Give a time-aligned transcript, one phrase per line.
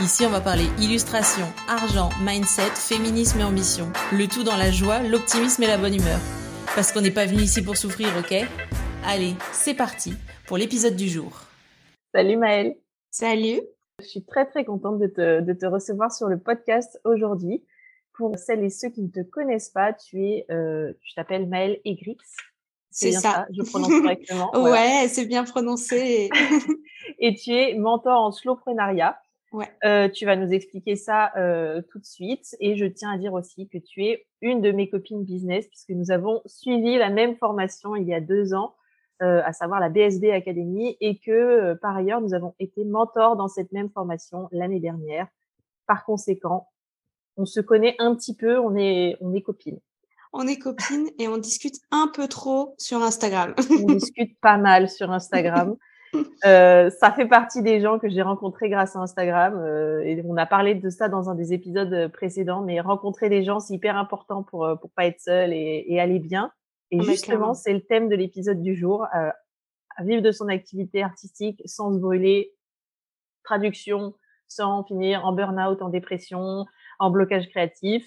[0.00, 3.92] Ici, on va parler illustration, argent, mindset, féminisme et ambition.
[4.12, 6.18] Le tout dans la joie, l'optimisme et la bonne humeur.
[6.74, 8.34] Parce qu'on n'est pas venu ici pour souffrir, ok?
[9.04, 10.14] Allez, c'est parti
[10.46, 11.42] pour l'épisode du jour.
[12.14, 12.76] Salut Maëlle.
[13.10, 13.60] Salut.
[14.00, 17.62] Je suis très très contente de te, de te recevoir sur le podcast aujourd'hui.
[18.14, 21.78] Pour celles et ceux qui ne te connaissent pas, tu es, euh, tu t'appelles Maëlle
[21.84, 22.16] Egrix.
[22.90, 23.46] C'est ça.
[23.54, 24.50] Je prononce correctement.
[24.62, 26.30] ouais, c'est bien prononcé.
[27.18, 29.18] et tu es mentor en slowprenariat.
[29.52, 29.68] Ouais.
[29.84, 32.56] Euh, tu vas nous expliquer ça euh, tout de suite.
[32.60, 35.90] Et je tiens à dire aussi que tu es une de mes copines business puisque
[35.90, 38.74] nous avons suivi la même formation il y a deux ans,
[39.22, 43.36] euh, à savoir la BSB Academy, et que euh, par ailleurs nous avons été mentors
[43.36, 45.26] dans cette même formation l'année dernière.
[45.86, 46.68] Par conséquent,
[47.36, 49.80] on se connaît un petit peu, on est on est copines.
[50.32, 53.54] On est copines et on discute un peu trop sur Instagram.
[53.82, 55.76] on discute pas mal sur Instagram.
[56.46, 60.38] Euh, ça fait partie des gens que j'ai rencontrés grâce à Instagram euh, et on
[60.38, 62.62] a parlé de ça dans un des épisodes euh, précédents.
[62.62, 66.00] Mais rencontrer des gens, c'est hyper important pour euh, pour pas être seul et, et
[66.00, 66.50] aller bien.
[66.90, 69.30] Et justement, c'est le thème de l'épisode du jour euh,
[70.00, 72.52] vivre de son activité artistique sans se brûler.
[73.44, 74.14] Traduction,
[74.48, 76.66] sans finir en burn-out, en dépression,
[76.98, 78.06] en blocage créatif.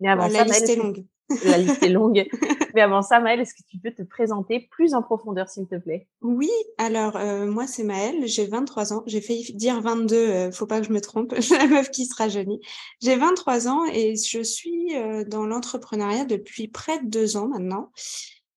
[0.00, 1.04] Mais avant ça, la Maëlle, liste est longue.
[1.44, 2.26] La liste est longue.
[2.74, 5.76] Mais avant ça, Maëlle, est-ce que tu peux te présenter plus en profondeur, s'il te
[5.76, 6.06] plaît?
[6.22, 10.66] Oui, alors euh, moi c'est Maëlle, j'ai 23 ans, j'ai failli dire 22, euh, faut
[10.66, 12.60] pas que je me trompe, la meuf qui sera jeunie.
[13.02, 17.90] J'ai 23 ans et je suis euh, dans l'entrepreneuriat depuis près de deux ans maintenant.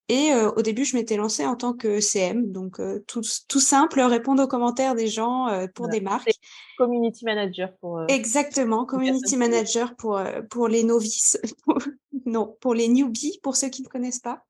[0.09, 3.59] Et euh, au début, je m'étais lancée en tant que CM, donc euh, tout, tout
[3.59, 6.31] simple, répondre aux commentaires des gens euh, pour des marques.
[6.79, 8.01] Community manager pour.
[8.07, 11.37] Exactement, community manager pour, pour les novices,
[12.25, 14.45] non, pour les newbies, pour ceux qui ne connaissent pas.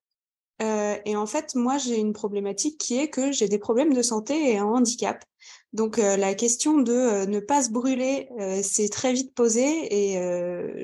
[0.62, 4.02] Euh, et en fait, moi, j'ai une problématique qui est que j'ai des problèmes de
[4.02, 5.24] santé et un handicap.
[5.72, 8.28] Donc, euh, la question de euh, ne pas se brûler
[8.62, 10.16] s'est très vite posée et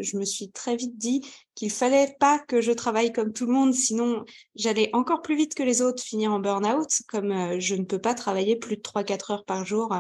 [0.01, 1.22] je me suis très vite dit
[1.56, 4.23] qu'il fallait pas que je travaille comme tout le monde, sinon
[4.56, 8.13] j'allais encore plus vite que les autres finir en burn-out, comme je ne peux pas
[8.13, 9.94] travailler plus de 3-4 heures par jour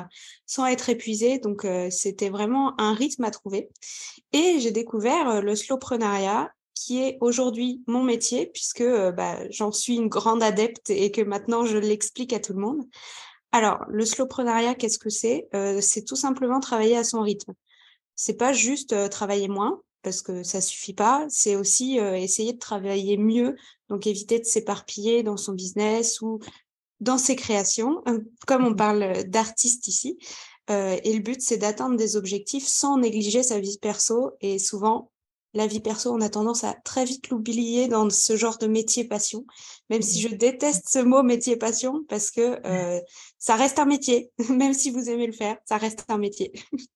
[0.45, 1.39] sans être épuisée.
[1.39, 3.69] Donc, c'était vraiment un rythme à trouver.
[4.33, 9.95] Et j'ai découvert le slowprenariat qui est aujourd'hui mon métier puisque euh, bah, j'en suis
[9.95, 12.83] une grande adepte et que maintenant je l'explique à tout le monde.
[13.51, 15.47] Alors, le slowprenariat, qu'est-ce que c'est?
[15.55, 17.53] Euh, C'est tout simplement travailler à son rythme.
[18.15, 22.59] C'est pas juste euh, travailler moins parce que ça suffit pas, c'est aussi essayer de
[22.59, 23.55] travailler mieux,
[23.89, 26.37] donc éviter de s'éparpiller dans son business ou
[26.99, 28.03] dans ses créations,
[28.45, 30.19] comme on parle d'artiste ici.
[30.69, 34.33] Et le but, c'est d'atteindre des objectifs sans négliger sa vie perso.
[34.41, 35.09] Et souvent,
[35.55, 39.05] la vie perso, on a tendance à très vite l'oublier dans ce genre de métier
[39.05, 39.45] passion,
[39.89, 42.99] même si je déteste ce mot métier passion parce que euh,
[43.39, 46.51] ça reste un métier, même si vous aimez le faire, ça reste un métier.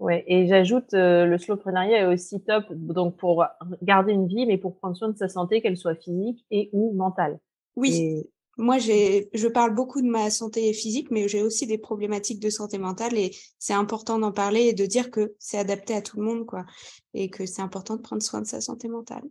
[0.00, 3.44] Ouais, et j'ajoute, euh, le slowprenariat est aussi top, donc pour
[3.82, 6.92] garder une vie, mais pour prendre soin de sa santé, qu'elle soit physique et ou
[6.92, 7.40] mentale.
[7.74, 11.78] Oui, Et moi j'ai, je parle beaucoup de ma santé physique, mais j'ai aussi des
[11.78, 15.94] problématiques de santé mentale et c'est important d'en parler et de dire que c'est adapté
[15.94, 16.66] à tout le monde, quoi,
[17.14, 19.22] et que c'est important de prendre soin de sa santé mentale.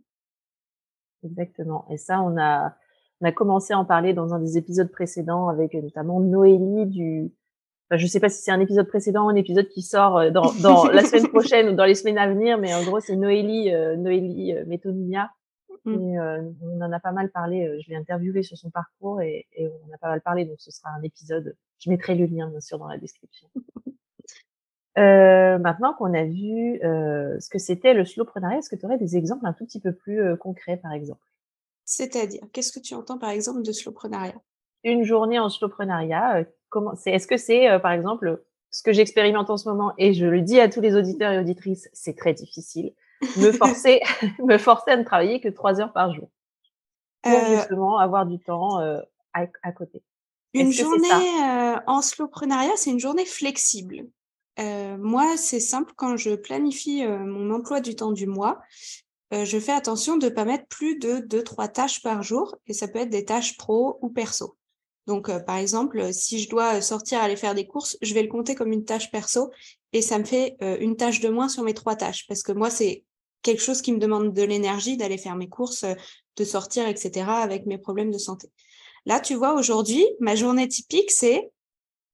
[1.22, 1.86] exactement.
[1.90, 2.74] Et ça, on a,
[3.20, 6.86] on a commencé à en parler dans un des épisodes précédents avec euh, notamment Noélie
[6.86, 7.30] du,
[7.88, 10.30] enfin, je sais pas si c'est un épisode précédent ou un épisode qui sort euh,
[10.30, 13.16] dans, dans la semaine prochaine ou dans les semaines à venir, mais en gros, c'est
[13.16, 15.30] Noélie, euh, Noélie euh, Métonimia.
[15.88, 16.08] Mm.
[16.08, 17.66] Et, euh, on en a pas mal parlé.
[17.66, 20.44] euh, je l'ai interviewé sur son parcours et, et on a pas mal parlé.
[20.44, 21.56] Donc, ce sera un épisode.
[21.78, 23.48] Je mettrai le lien, bien sûr, dans la description.
[24.96, 28.98] Euh, maintenant qu'on a vu euh, ce que c'était le slowprenariat, est-ce que tu aurais
[28.98, 31.24] des exemples un tout petit peu plus concrets, par exemple?
[31.84, 34.34] C'est-à-dire, qu'est-ce que tu entends par exemple de slowprenariat
[34.82, 39.50] Une journée en slowprenariat, euh, comment c'est Est-ce que c'est, par exemple, ce que j'expérimente
[39.50, 42.34] en ce moment et je le dis à tous les auditeurs et auditrices, c'est très
[42.34, 42.92] difficile,
[43.36, 44.00] me forcer,
[44.38, 46.30] me forcer à ne travailler que trois heures par jour
[47.22, 49.00] pour Euh, justement avoir du temps euh,
[49.32, 50.02] à, à côté.
[50.54, 51.08] Une journée
[51.42, 54.06] euh, en slowprenariat, c'est une journée flexible.
[54.58, 58.60] Moi, c'est simple, quand je planifie mon emploi du temps du mois,
[59.30, 62.72] je fais attention de ne pas mettre plus de deux, trois tâches par jour, et
[62.72, 64.56] ça peut être des tâches pro ou perso.
[65.06, 68.56] Donc, par exemple, si je dois sortir aller faire des courses, je vais le compter
[68.56, 69.52] comme une tâche perso,
[69.92, 72.68] et ça me fait une tâche de moins sur mes trois tâches, parce que moi,
[72.68, 73.04] c'est
[73.42, 75.84] quelque chose qui me demande de l'énergie, d'aller faire mes courses,
[76.36, 78.48] de sortir, etc., avec mes problèmes de santé.
[79.06, 81.50] Là, tu vois, aujourd'hui, ma journée typique, c'est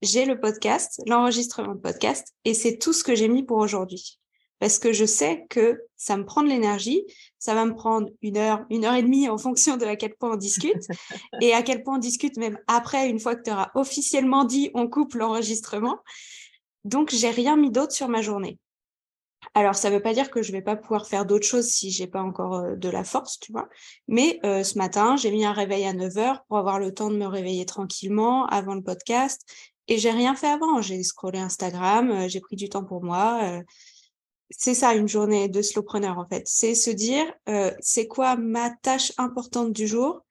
[0.02, 4.18] j'ai le podcast, l'enregistrement de podcast, et c'est tout ce que j'ai mis pour aujourd'hui.
[4.60, 7.04] Parce que je sais que ça me prend de l'énergie,
[7.38, 10.14] ça va me prendre une heure, une heure et demie en fonction de à quel
[10.14, 10.86] point on discute,
[11.40, 14.70] et à quel point on discute même après, une fois que tu auras officiellement dit
[14.74, 15.98] on coupe l'enregistrement.
[16.84, 18.58] Donc, j'ai rien mis d'autre sur ma journée.
[19.52, 21.90] Alors, ça ne veut pas dire que je vais pas pouvoir faire d'autres choses si
[21.90, 23.68] j'ai pas encore euh, de la force, tu vois.
[24.08, 27.10] Mais euh, ce matin, j'ai mis un réveil à 9 heures pour avoir le temps
[27.10, 29.42] de me réveiller tranquillement avant le podcast.
[29.88, 30.80] Et j'ai rien fait avant.
[30.80, 33.62] J'ai scrollé Instagram, euh, j'ai pris du temps pour moi.
[34.50, 36.42] c'est ça une journée de slowpreneur en fait.
[36.46, 37.26] C'est se dire
[37.80, 40.22] c'est quoi ma tâche importante du jour.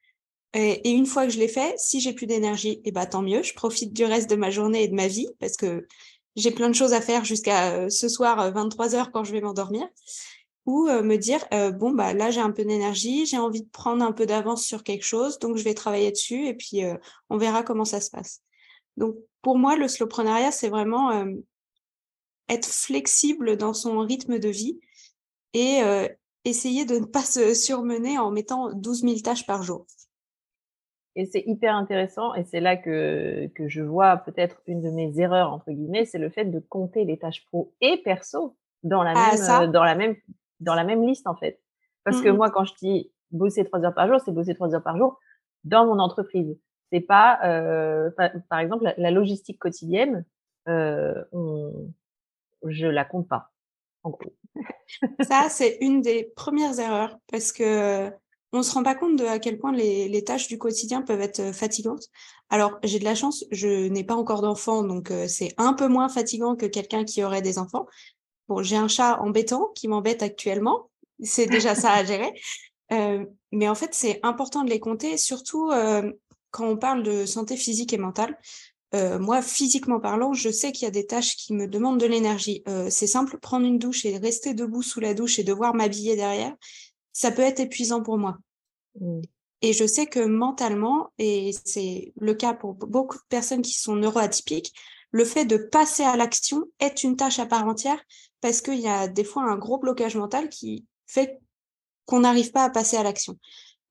[0.54, 3.44] Et, une fois que je l'ai fait, si j'ai plus d'énergie, eh ben, tant mieux.
[3.44, 5.88] Je profite du reste de ma journée et de ma vie parce que
[6.35, 9.41] j'ai plein de choses à faire jusqu'à euh, ce soir 23 euh, quand je vais
[9.41, 9.88] m'endormir
[10.65, 14.03] ou euh, me dire bon bah là j'ai un peu d'énergie, j'ai envie de prendre
[14.03, 16.83] un peu d'avance sur quelque chose, donc je vais travailler dessus et puis
[17.30, 18.41] on verra comment ça se passe.
[18.95, 21.25] Donc pour moi le slowpreneuriat c'est vraiment
[22.47, 24.79] être flexible dans son rythme de vie
[25.53, 25.81] et
[26.45, 29.86] essayer de ne pas se surmener en mettant 12 000 tâches par jour.
[31.15, 35.19] Et c'est hyper intéressant, et c'est là que, que je vois peut-être une de mes
[35.19, 39.13] erreurs, entre guillemets, c'est le fait de compter les tâches pro et perso dans la,
[39.15, 40.15] ah, même, euh, dans la, même,
[40.60, 41.62] dans la même liste, en fait.
[42.04, 44.74] Parce que mmh moi, quand je dis bosser trois heures par jour, c'est bosser trois
[44.74, 45.19] heures par jour
[45.63, 46.57] dans mon entreprise.
[46.92, 48.12] C'est pas, euh,
[48.50, 50.25] par, exemple, la, logistique quotidienne,
[50.68, 51.92] euh, on,
[52.65, 53.51] je la compte pas,
[54.04, 54.33] en gros.
[55.21, 58.12] Ça, c'est une des premières erreurs parce que
[58.53, 61.39] on se rend pas compte de à quel point les, tâches du quotidien peuvent être
[61.39, 62.07] euh, fatigantes.
[62.50, 65.88] Alors, j'ai de la chance, je n'ai pas encore d'enfants, donc euh, c'est un peu
[65.88, 67.88] moins fatigant que quelqu'un qui aurait des enfants.
[68.47, 70.91] Bon, j'ai un chat embêtant qui m'embête actuellement.
[71.21, 72.31] C'est déjà ça à gérer.
[72.91, 75.71] Euh, mais en fait, c'est important de les compter, surtout
[76.51, 78.38] quand on parle de santé physique et mentale.
[79.19, 82.63] moi, physiquement parlant, je sais qu'il y a des tâches qui me demandent de l'énergie.
[82.89, 86.53] c'est simple, prendre une douche et rester debout sous la douche et devoir m'habiller derrière,
[87.13, 88.38] ça peut être épuisant pour moi.
[89.00, 89.21] Mmh.
[89.62, 93.95] Et je sais que mentalement, et c'est le cas pour beaucoup de personnes qui sont
[93.95, 94.74] neuroatypiques,
[95.12, 98.04] le fait de passer à l'action est une tâche à part entière
[98.42, 101.39] parce qu'il y a des fois un gros blocage mental qui fait
[102.06, 103.39] qu'on n'arrive pas à passer à l'action.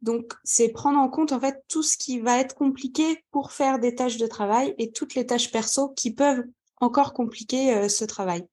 [0.03, 3.79] Donc, c'est prendre en compte en fait tout ce qui va être compliqué pour faire
[3.79, 6.45] des tâches de travail et toutes les tâches perso qui peuvent
[6.81, 8.45] encore compliquer euh, ce travail.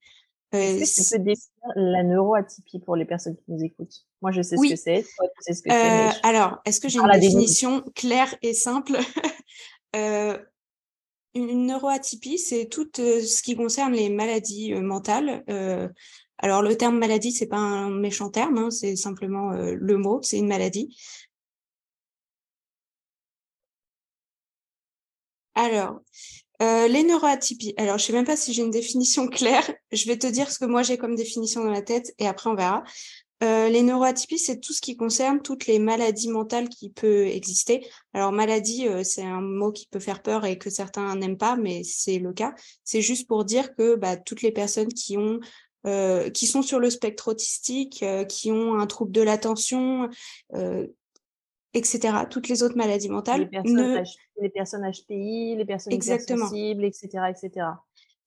[0.54, 4.06] Euh, tu peux définir la neuroatypie pour les personnes qui nous écoutent?
[4.21, 5.04] Moi, je sais ce que c'est.
[5.18, 5.71] Toi, tu sais ce que.
[5.71, 8.98] Euh, alors, est-ce que j'ai une définition claire et simple?
[9.95, 10.38] Euh,
[11.33, 15.44] Une neuroatypie, c'est tout euh, ce qui concerne les maladies mentales.
[16.38, 20.38] alors, le terme maladie, c'est pas un méchant terme, hein, c'est simplement le mot, c'est
[20.38, 20.95] une maladie.
[25.56, 26.00] Alors,
[26.62, 27.74] euh, les neuroatypies.
[27.77, 29.69] Alors, je sais même pas si j'ai une définition claire.
[29.92, 32.50] Je vais te dire ce que moi j'ai comme définition dans la tête et après
[32.50, 32.83] on verra.
[33.44, 37.86] Euh, les neuroatypies, c'est tout ce qui concerne toutes les maladies mentales qui peuvent exister.
[38.13, 41.56] Alors, maladie, euh, c'est un mot qui peut faire peur et que certains n'aiment pas,
[41.56, 42.53] mais c'est le cas.
[42.83, 45.39] C'est juste pour dire que bah, toutes les personnes qui ont
[46.33, 50.09] qui sont sur le spectre autistique, qui ont un trouble de l'attention,
[51.73, 52.25] etc.
[52.30, 53.42] Toutes les autres maladies mentales.
[53.42, 54.04] Les personnes,
[54.42, 57.66] les personnes HPI, les personnes sensibles, etc., etc.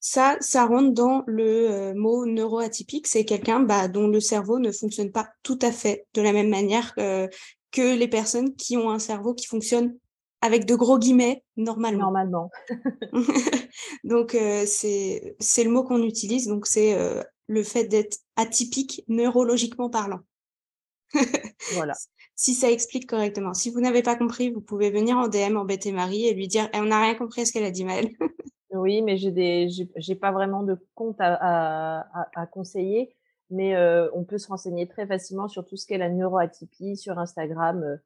[0.05, 3.07] Ça, ça rentre dans le euh, mot neuroatypique.
[3.07, 6.49] C'est quelqu'un bah, dont le cerveau ne fonctionne pas tout à fait de la même
[6.49, 7.29] manière euh,
[7.71, 9.97] que les personnes qui ont un cerveau qui fonctionne
[10.41, 12.07] avec de gros guillemets normalement.
[12.07, 12.51] Normalement.
[14.05, 16.49] donc euh, c'est c'est le mot qu'on utilise.
[16.49, 16.99] Donc c'est
[17.47, 20.21] le fait d'être atypique neurologiquement parlant.
[21.75, 21.95] voilà
[22.35, 23.55] si ça explique correctement.
[23.55, 26.69] Si vous n'avez pas compris, vous pouvez venir en DM embêter Marie et lui dire
[26.75, 28.11] eh, on n'a rien compris à ce qu'elle a dit Maëlle.
[28.73, 31.35] oui, mais j'ai des j'ai pas vraiment de compte à,
[32.01, 33.15] à, à conseiller,
[33.51, 37.19] mais euh, on peut se renseigner très facilement sur tout ce qu'est la neuroatypie sur
[37.19, 37.83] Instagram.
[37.83, 37.97] Euh,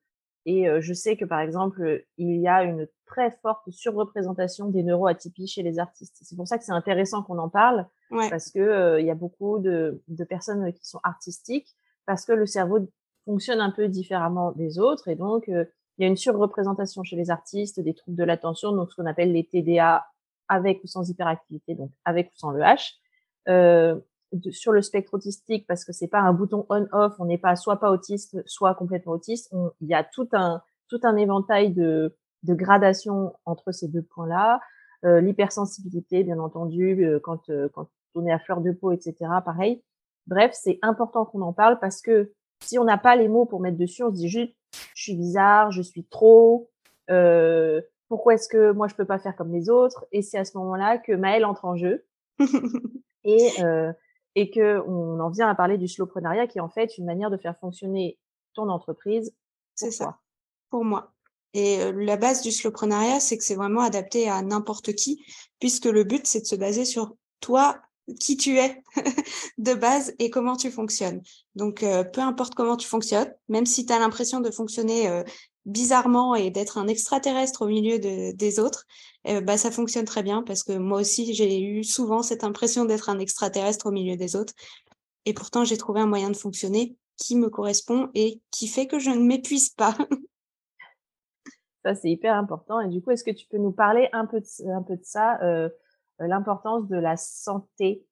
[0.44, 4.82] et euh, je sais que par exemple, il y a une très forte surreprésentation des
[4.82, 6.18] neuroatypies chez les artistes.
[6.22, 9.58] C'est pour ça que c'est intéressant qu'on en parle, parce que il y a beaucoup
[9.58, 12.78] de, de personnes qui sont artistiques, parce que le cerveau
[13.24, 15.08] fonctionne un peu différemment des autres.
[15.08, 15.66] Et donc, il
[15.98, 19.32] y a une surreprésentation chez les artistes des troubles de l'attention, donc ce qu'on appelle
[19.32, 20.06] les TDA
[20.48, 22.94] avec ou sans hyperactivité, donc avec ou sans le H.
[23.48, 24.00] Euh,
[24.50, 27.78] sur le spectre autistique, parce que c'est pas un bouton on/off, on n'est pas soit
[27.78, 29.54] pas autiste, soit complètement autiste.
[29.80, 34.60] il y a tout un tout un éventail de, de gradation entre ces deux points-là.
[35.04, 39.14] Euh, L'hypersensibilité, bien entendu, euh, quand euh, quand on est à fleur de peau, etc.
[39.44, 39.82] Pareil.
[40.26, 42.32] Bref, c'est important qu'on en parle parce que
[42.64, 44.54] si on n'a pas les mots pour mettre dessus, on se dit juste,
[44.94, 46.70] je suis bizarre, je suis trop,
[47.10, 50.06] euh, pourquoi est-ce que moi je peux pas faire comme les autres?
[50.12, 52.04] Et c'est à ce moment-là que Maëlle entre en jeu
[53.24, 53.92] et euh,
[54.34, 57.30] et que on en vient à parler du slowpreneuriat qui est en fait une manière
[57.30, 58.18] de faire fonctionner
[58.54, 59.34] ton entreprise.
[59.74, 60.18] C'est ça.
[60.70, 61.12] Pour moi.
[61.54, 65.24] Et euh, la base du slowpreneuriat, c'est que c'est vraiment adapté à n'importe qui,
[65.58, 67.80] puisque le but, c'est de se baser sur toi,
[68.20, 68.82] qui tu es
[69.58, 71.22] de base et comment tu fonctionnes.
[71.54, 75.24] Donc, euh, peu importe comment tu fonctionnes, même si tu as l'impression de fonctionner euh,
[75.66, 78.86] bizarrement et d'être un extraterrestre au milieu de, des autres,
[79.26, 82.84] euh, bah, ça fonctionne très bien parce que moi aussi, j'ai eu souvent cette impression
[82.84, 84.54] d'être un extraterrestre au milieu des autres.
[85.24, 88.98] Et pourtant, j'ai trouvé un moyen de fonctionner qui me correspond et qui fait que
[88.98, 89.96] je ne m'épuise pas.
[91.84, 92.80] ça, c'est hyper important.
[92.80, 95.68] Et du coup, est-ce que tu peux nous parler un peu de, ça euh,
[96.20, 98.06] l'importance de la santé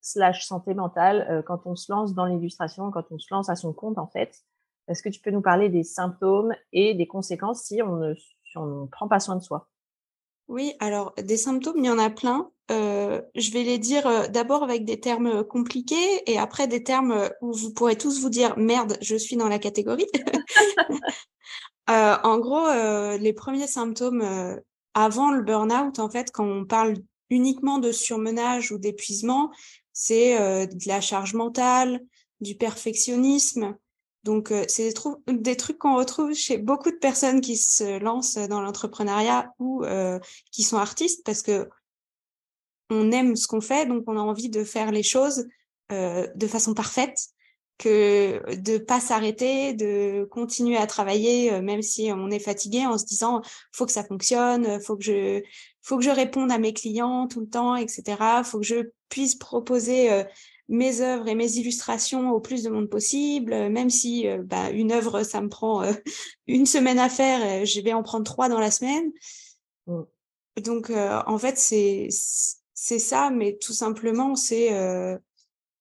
[0.00, 3.56] slash santé mentale euh, quand on se lance dans l'illustration, quand on se lance à
[3.56, 4.44] son compte en fait?
[4.88, 8.56] Est-ce que tu peux nous parler des symptômes et des conséquences si on ne, si
[8.56, 9.68] on ne prend pas soin de soi?
[10.48, 12.50] Oui, alors des symptômes, il y en a plein.
[12.70, 17.30] Euh, je vais les dire euh, d'abord avec des termes compliqués et après des termes
[17.40, 20.08] où vous pourrez tous vous dire merde, je suis dans la catégorie.
[21.90, 22.68] euh, en gros,
[23.18, 24.60] les premiers symptômes
[24.94, 26.94] avant le burn-out, en fait, quand on parle
[27.30, 29.50] uniquement de surmenage ou d'épuisement,
[29.92, 32.00] c'est euh, de la charge mentale,
[32.40, 33.76] du perfectionnisme.
[34.24, 34.92] Donc, euh, c'est
[35.28, 40.18] des, trucs qu'on retrouve chez beaucoup de personnes qui se lancent dans l'entrepreneuriat ou euh,
[40.50, 41.68] qui sont artistes parce que
[42.90, 45.46] on aime ce qu'on fait, donc on a envie de faire les choses
[45.90, 47.18] de façon parfaite
[47.78, 52.98] que de pas s'arrêter, de continuer à travailler euh, même si on est fatigué en
[52.98, 55.42] se disant faut que ça fonctionne, faut que je
[55.82, 58.42] faut que je réponde à mes clients tout le temps, etc.
[58.44, 60.24] Faut que je puisse proposer euh,
[60.68, 64.92] mes œuvres et mes illustrations au plus de monde possible, euh, même si bah, une
[64.92, 65.82] œuvre ça me prend
[66.46, 69.10] une semaine à faire, je vais en prendre trois dans la semaine.
[69.86, 70.02] Mmh.
[70.64, 74.68] Donc en fait c'est c'est ça, mais tout simplement c'est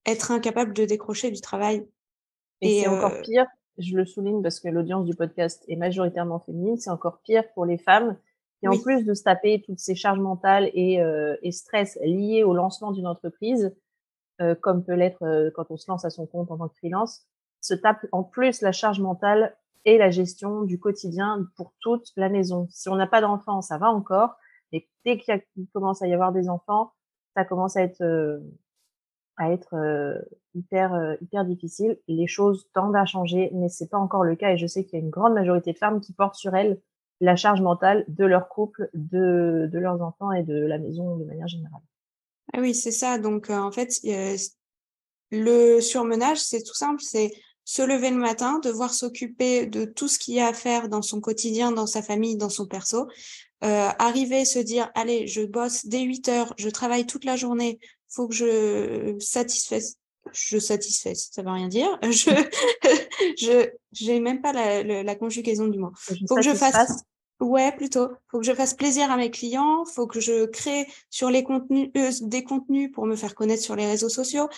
[0.05, 1.85] être incapable de décrocher du travail.
[2.61, 3.45] Et, c'est encore pire,
[3.77, 7.65] je le souligne parce que l'audience du podcast est majoritairement féminine, c'est encore pire pour
[7.65, 8.17] les femmes
[8.59, 12.43] qui, en plus de se taper toutes ces charges mentales et, euh, et stress liés
[12.43, 13.75] au lancement d'une entreprise,
[14.43, 16.75] euh, comme peut l'être euh, quand on se lance à son compte en tant que
[16.75, 17.25] freelance,
[17.61, 22.29] se tape en plus la charge mentale et la gestion du quotidien pour toute la
[22.29, 22.67] maison.
[22.69, 24.35] Si on n'a pas d'enfants, ça va encore,
[24.71, 25.41] mais dès qu'il
[25.73, 26.93] commence à y avoir des enfants,
[27.35, 28.01] ça commence à être
[29.73, 30.21] euh,
[30.53, 31.97] hyper hyper difficile.
[32.07, 34.51] Les choses tendent à changer, mais c'est pas encore le cas.
[34.51, 36.79] Et je sais qu'il y a une grande majorité de femmes qui portent sur elles
[37.21, 41.23] la charge mentale de leur couple, de, de leurs enfants et de la maison de
[41.23, 41.81] manière générale.
[42.53, 43.17] Ah oui, c'est ça.
[43.17, 43.99] Donc euh, en fait,
[45.31, 47.31] le surmenage, c'est tout simple, c'est
[47.65, 51.01] se lever le matin, devoir s'occuper de tout ce qu'il y a à faire dans
[51.01, 53.07] son quotidien, dans sa famille, dans son perso,
[53.63, 57.79] euh, arriver, se dire, allez, je bosse dès 8 heures, je travaille toute la journée,
[58.09, 59.97] faut que je satisfasse
[60.31, 61.99] je satisfasse, ça veut rien dire.
[62.03, 62.29] Je,
[63.37, 65.91] je, j'ai même pas la, la, conjugaison du mot.
[65.95, 67.03] Faut que je fasse,
[67.39, 68.09] ouais, plutôt.
[68.29, 69.85] Faut que je fasse plaisir à mes clients.
[69.85, 73.75] Faut que je crée sur les contenus, euh, des contenus pour me faire connaître sur
[73.75, 74.49] les réseaux sociaux.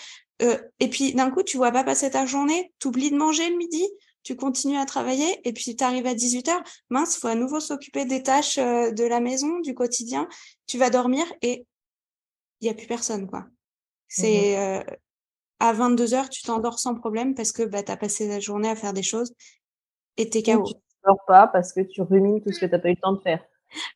[0.42, 3.50] Euh, et puis, d'un coup, tu vois pas passer ta journée, tu oublies de manger
[3.50, 3.84] le midi,
[4.24, 6.64] tu continues à travailler et puis tu arrives à 18 heures.
[6.90, 10.28] Mince, faut à nouveau s'occuper des tâches euh, de la maison, du quotidien.
[10.68, 11.66] Tu vas dormir et
[12.62, 13.42] il y a plus personne, quoi.
[13.42, 13.50] Mmh
[14.08, 14.84] c'est euh,
[15.60, 18.70] à 22 heures, tu t'endors sans problème parce que bah, tu as passé la journée
[18.70, 19.34] à faire des choses
[20.18, 20.64] et t'es KO.
[20.64, 20.74] tu
[21.06, 23.14] dors pas parce que tu rumines tout ce que tu n'as pas eu le temps
[23.14, 23.44] de faire.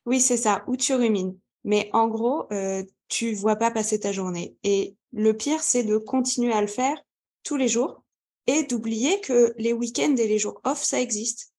[0.06, 1.38] Oui, c'est ça, ou tu rumines.
[1.64, 4.56] Mais en gros, euh, tu vois pas passer ta journée.
[4.62, 6.96] Et le pire, c'est de continuer à le faire
[7.42, 8.02] tous les jours
[8.46, 11.52] et d'oublier que les week-ends et les jours off, ça existe.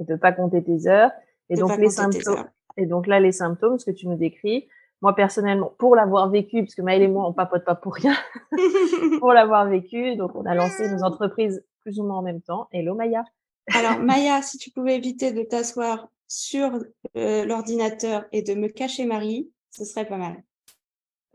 [0.00, 1.12] Et de pas compter tes heures.
[1.50, 2.46] Et donc les symptômes.
[2.76, 4.68] Et donc là, les symptômes, ce que tu nous décris,
[5.00, 8.14] moi personnellement, pour l'avoir vécu, parce que Maëlle et moi, on papote pas pour rien,
[9.20, 12.68] pour l'avoir vécu, donc on a lancé nos entreprises plus ou moins en même temps.
[12.72, 13.24] Hello Maya.
[13.72, 16.78] Alors Maya, si tu pouvais éviter de t'asseoir sur
[17.16, 20.42] euh, l'ordinateur et de me cacher Marie, ce serait pas mal.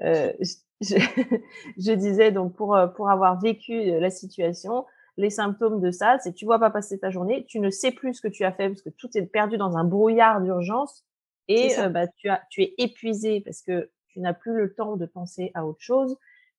[0.02, 0.34] Euh,
[0.82, 0.96] je,
[1.78, 4.86] je, disais donc pour euh, pour avoir vécu la situation,
[5.18, 8.16] les symptômes de ça, c'est tu vois pas passer ta journée, tu ne sais plus
[8.16, 11.06] ce que tu as fait parce que tout est perdu dans un brouillard d'urgence
[11.50, 14.96] et euh, bah, tu, as, tu es épuisé parce que tu n'as plus le temps
[14.96, 16.18] de penser à autre chose.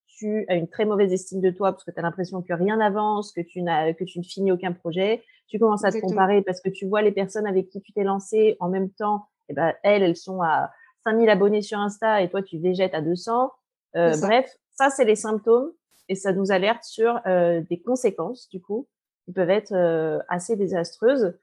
[0.08, 2.76] Tu as une très mauvaise estime de toi parce que tu as l'impression que rien
[2.76, 5.22] n'avance, que tu n'as que tu ne finis aucun projet.
[5.50, 8.04] Tu commences à te comparer parce que tu vois les personnes avec qui tu t'es
[8.04, 9.26] lancé en même temps.
[9.48, 10.70] Et ben elles, elles sont à
[11.04, 13.50] 5000 abonnés sur Insta et toi tu végètes à 200.
[13.96, 15.72] Euh, bref, ça c'est les symptômes.
[16.08, 18.86] et ça nous alerte sur des conséquences du coup
[19.24, 19.74] qui peuvent être
[20.28, 21.34] assez désastreuses.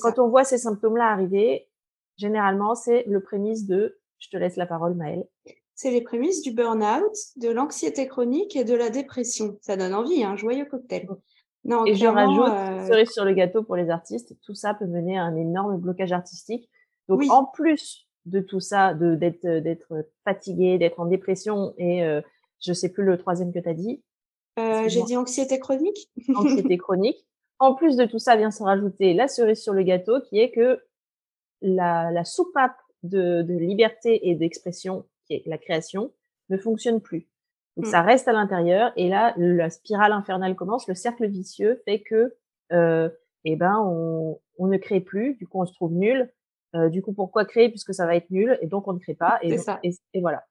[0.00, 1.68] Quand on voit ces symptômes-là arriver,
[2.16, 5.26] généralement c'est le prémisse de je te laisse la parole Maëlle.
[5.74, 9.58] C'est les prémices du burn-out, de l'anxiété chronique et de la dépression.
[9.62, 11.08] Ça donne envie, un joyeux cocktail.
[11.64, 15.18] Non, et je rajoute, cerise sur le gâteau pour les artistes, tout ça peut mener
[15.18, 16.70] à un énorme blocage artistique.
[17.08, 22.20] Donc en plus de tout ça, d'être d'être fatigué, d'être en dépression et euh,
[22.60, 24.02] je sais plus le troisième que tu as dit.
[24.58, 26.10] Euh, J'ai dit anxiété chronique.
[26.34, 27.26] anxiété chronique.
[27.58, 30.50] En plus de tout ça, vient se rajouter la cerise sur le gâteau, qui est
[30.50, 30.82] que
[31.60, 36.12] la, la soupape de, de liberté et d'expression, qui est la création,
[36.48, 37.28] ne fonctionne plus.
[37.80, 37.92] Donc mmh.
[37.92, 42.34] ça reste à l'intérieur et là la spirale infernale commence, le cercle vicieux fait que
[42.72, 43.08] euh,
[43.44, 46.30] eh ben on, on ne crée plus, du coup on se trouve nul,
[46.76, 49.14] euh, du coup, pourquoi créer puisque ça va être nul et donc on ne crée
[49.14, 49.38] pas.
[49.42, 49.80] Et, ça.
[49.82, 50.44] et, voilà.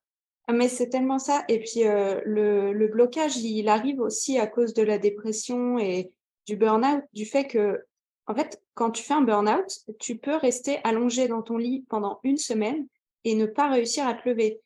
[0.47, 1.43] Ah, mais c'est tellement ça.
[1.47, 6.11] Et puis euh, le, le, blocage, il arrive aussi à cause de la dépression et
[6.45, 7.85] du burn-out, du fait que,
[8.27, 12.19] en fait, quand tu fais un burn-out, tu peux rester allongé dans ton lit pendant
[12.23, 12.87] une semaine
[13.23, 14.59] et ne pas réussir à te lever.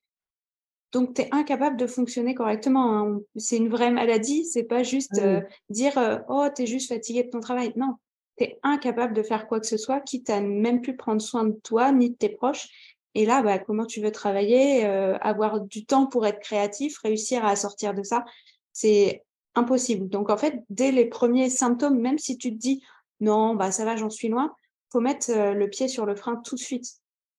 [0.94, 2.98] Donc, tu es incapable de fonctionner correctement.
[2.98, 3.20] Hein.
[3.36, 4.46] C'est une vraie maladie.
[4.46, 7.74] C'est pas juste euh, dire Oh, tu es juste fatigué de ton travail.
[7.76, 7.96] Non,
[8.38, 11.44] tu es incapable de faire quoi que ce soit, quitte à même plus prendre soin
[11.44, 12.70] de toi ni de tes proches.
[13.16, 17.46] Et là, bah, comment tu veux travailler, euh, avoir du temps pour être créatif, réussir
[17.46, 18.26] à sortir de ça,
[18.72, 19.24] c'est
[19.56, 20.10] impossible.
[20.10, 22.84] Donc en fait, dès les premiers symptômes, même si tu te dis
[23.20, 24.56] non, bah ça va, j'en suis loin,
[24.92, 26.88] faut mettre euh, le pied sur le frein tout de suite.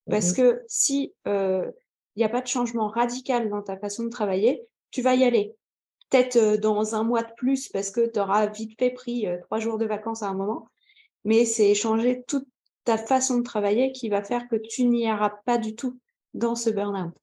[0.09, 1.13] Parce mmh que si
[2.15, 5.15] il euh, n'y a pas de changement radical dans ta façon de travailler, tu vas
[5.15, 5.55] y aller.
[6.09, 9.77] Peut-être dans un mois de plus parce que tu auras vite fait pris trois jours
[9.77, 10.67] de vacances à un moment,
[11.23, 12.47] mais c'est changer toute
[12.85, 15.99] ta façon de travailler qui va faire que tu n'y iras pas du tout
[16.33, 17.13] dans ce burn-out.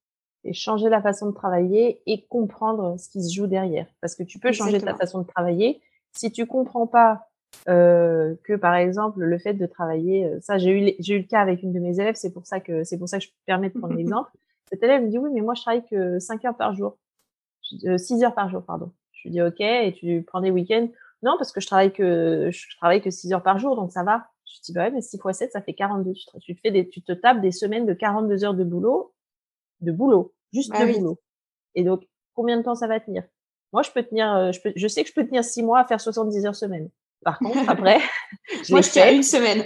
[0.45, 3.87] Et changer la façon de travailler et comprendre ce qui se joue derrière.
[4.01, 5.81] Parce que tu peux changer ta façon de travailler.
[6.11, 7.29] Si tu comprends pas
[7.69, 11.27] euh, que, par exemple, le fait de travailler, euh, ça, j'ai eu, j'ai eu le
[11.27, 13.29] cas avec une de mes élèves, c'est pour ça que, c'est pour ça que je
[13.29, 14.31] me permets de prendre l'exemple.
[14.71, 16.99] Cette élève me dit, oui, mais moi, je travaille que 5 heures par jour.
[17.63, 18.93] 6 euh, heures par jour, pardon.
[19.13, 20.89] Je lui dis, OK, et tu prends des week-ends?
[21.23, 24.03] Non, parce que je travaille que je travaille que 6 heures par jour, donc ça
[24.03, 24.27] va.
[24.45, 26.13] Je dis bah ouais, mais 6 fois 7, ça fait 42.
[26.13, 28.65] Tu te, tu te fais des, tu te tapes des semaines de 42 heures de
[28.65, 29.15] boulot,
[29.81, 31.19] de boulot, juste bah de boulot.
[31.75, 32.03] Et donc,
[32.35, 33.23] combien de temps ça va tenir?
[33.73, 35.81] Moi, je peux tenir, euh, je, peux, je sais que je peux tenir 6 mois
[35.81, 36.91] à faire 70 heures semaine.
[37.25, 38.01] Par contre, après,
[38.65, 39.63] je Moi, je tiens une semaine.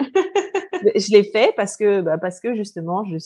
[0.94, 3.18] Je l'ai fait parce que, bah, parce que justement, je,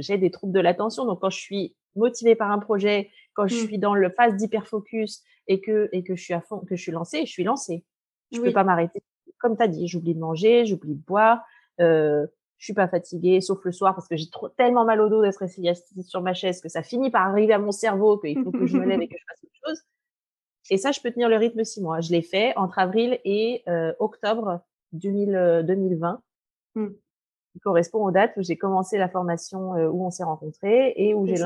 [0.00, 1.04] j'ai des troubles de l'attention.
[1.04, 3.66] Donc, quand je suis motivée par un projet, quand je mmh.
[3.66, 6.82] suis dans le phase d'hyperfocus et que, et que je suis à fond, que je
[6.82, 7.84] suis lancée, je suis lancée.
[8.32, 9.02] Je peux pas m'arrêter.
[9.38, 11.42] Comme tu as dit, j'oublie de manger, j'oublie de boire,
[11.80, 12.26] euh,
[12.58, 15.22] je suis pas fatiguée, sauf le soir parce que j'ai trop, tellement mal au dos
[15.22, 18.52] d'être assise sur ma chaise que ça finit par arriver à mon cerveau qu'il faut
[18.52, 19.80] que je me lève et que je fasse autre chose.
[20.70, 22.00] Et ça, je peux tenir le rythme six mois.
[22.00, 24.60] Je l'ai fait entre avril et euh, octobre
[24.92, 26.22] 2000, 2020.
[26.76, 26.88] Mmh.
[27.52, 31.14] qui correspond aux dates où j'ai commencé la formation euh, où on s'est rencontrés et
[31.14, 31.42] où j'ai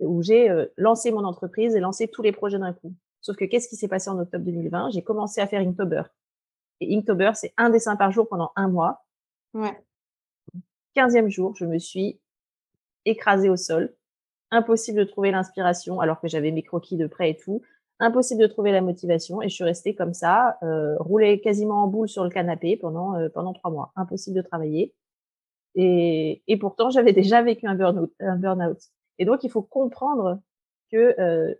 [0.00, 2.92] où j'ai euh, lancé mon entreprise et lancé tous les projets d'un coup.
[3.20, 6.02] Sauf que qu'est-ce qui s'est passé en octobre 2020 J'ai commencé à faire Inktober.
[6.80, 9.04] Et Inktober, c'est un dessin par jour pendant un mois.
[9.54, 9.80] Ouais.
[10.96, 12.20] 15e jour, je me suis
[13.04, 13.94] écrasée au sol.
[14.50, 17.62] Impossible de trouver l'inspiration alors que j'avais mes croquis de près et tout.
[18.04, 21.86] Impossible de trouver la motivation et je suis restée comme ça, euh, roulée quasiment en
[21.86, 23.92] boule sur le canapé pendant euh, pendant trois mois.
[23.96, 24.94] Impossible de travailler.
[25.74, 28.12] Et, et pourtant, j'avais déjà vécu un burn-out.
[28.20, 28.76] Un burn
[29.18, 30.40] et donc, il faut comprendre
[30.90, 31.54] que euh,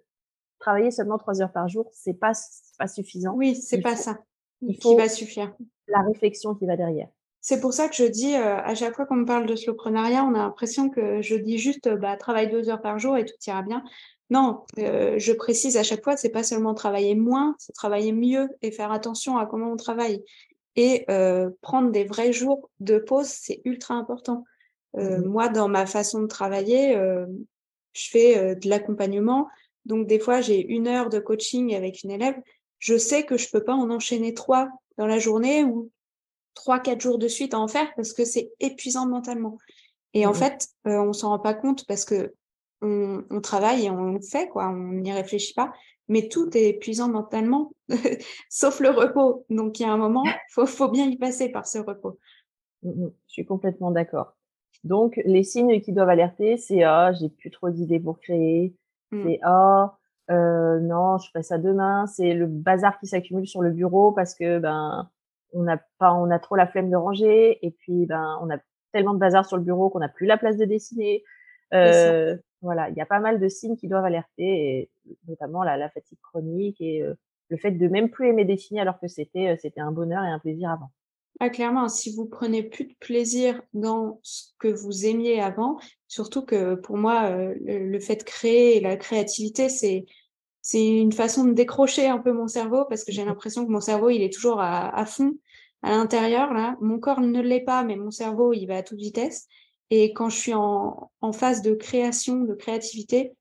[0.58, 2.32] travailler seulement trois heures par jour, c'est pas
[2.78, 3.34] pas suffisant.
[3.34, 4.18] Oui, c'est pas ça.
[4.62, 5.54] Il faut qui va suffire.
[5.88, 7.08] La réflexion qui va derrière.
[7.40, 10.24] C'est pour ça que je dis euh, à chaque fois qu'on me parle de slowprenariat,
[10.24, 13.34] on a l'impression que je dis juste bah travaille deux heures par jour et tout
[13.46, 13.84] ira bien.
[14.34, 18.48] Non, euh, je précise à chaque fois, c'est pas seulement travailler moins, c'est travailler mieux
[18.62, 20.24] et faire attention à comment on travaille.
[20.74, 24.42] Et euh, prendre des vrais jours de pause, c'est ultra important.
[24.96, 26.98] Euh, mmh moi, dans ma façon de travailler,
[27.92, 29.46] je fais de l'accompagnement.
[29.84, 32.34] Donc, des fois, j'ai une heure de coaching avec une élève.
[32.80, 34.68] Je sais que je peux pas en enchaîner trois
[34.98, 35.92] dans la journée ou
[36.54, 39.58] trois, quatre jours de suite à en faire parce que c'est épuisant mentalement.
[40.12, 42.32] Et en mmh fait, on s'en rend pas compte parce que
[42.84, 44.68] on, on, travaille et on le fait, quoi.
[44.68, 45.72] On n'y réfléchit pas.
[46.08, 47.72] Mais tout est épuisant mentalement,
[48.50, 49.46] sauf le repos.
[49.48, 52.18] Donc, il y a un moment, faut, faut bien y passer par ce repos.
[52.82, 54.36] Mmh je suis complètement d'accord.
[54.84, 58.76] Donc, les signes qui doivent alerter, c'est ah, j'ai plus trop d'idées pour créer.
[59.10, 59.22] Mmh.
[59.24, 59.96] C'est ah,
[60.30, 62.06] euh, non, je ferai ça demain.
[62.06, 65.10] C'est le bazar qui s'accumule sur le bureau parce que ben
[65.52, 68.58] on n'a pas, on a trop la flemme de ranger et puis ben on a
[68.92, 71.24] tellement de bazar sur le bureau qu'on n'a plus la place de dessiner.
[71.72, 74.90] Euh, voilà, il y a pas mal de signes qui doivent alerter, et
[75.28, 77.14] notamment la, la fatigue chronique et euh,
[77.50, 80.28] le fait de même plus aimer dessiner alors que c'était euh, c'était un bonheur et
[80.28, 80.90] un plaisir avant.
[81.40, 86.44] Ah, clairement, si vous prenez plus de plaisir dans ce que vous aimiez avant, surtout
[86.44, 90.06] que pour moi, euh, le, fait de créer et la créativité, c'est
[90.62, 93.70] c'est une façon de décrocher un peu mon cerveau parce que j'ai mmh l'impression que
[93.70, 95.34] mon cerveau, il est toujours à, à fond
[95.82, 96.76] à l'intérieur là.
[96.80, 99.46] Mon corps ne l'est pas, mais mon cerveau, il va à toute vitesse.
[99.90, 103.36] Et quand je suis en, en phase de création, de créativité,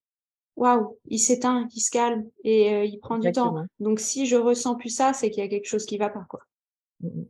[0.56, 3.66] waouh, il s'éteint, il se calme et euh, il prend du temps.
[3.80, 6.26] Donc si je ressens plus ça, c'est qu'il y a quelque chose qui va pas
[6.30, 6.42] quoi.
[7.02, 7.24] Mmh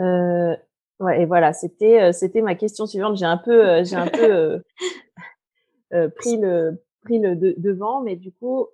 [0.00, 0.56] euh,
[0.98, 3.16] ouais, et voilà, c'était euh, c'était ma question suivante.
[3.16, 4.60] J'ai un peu j'ai un peu
[6.16, 8.66] pris le pris le devant, mais du coup,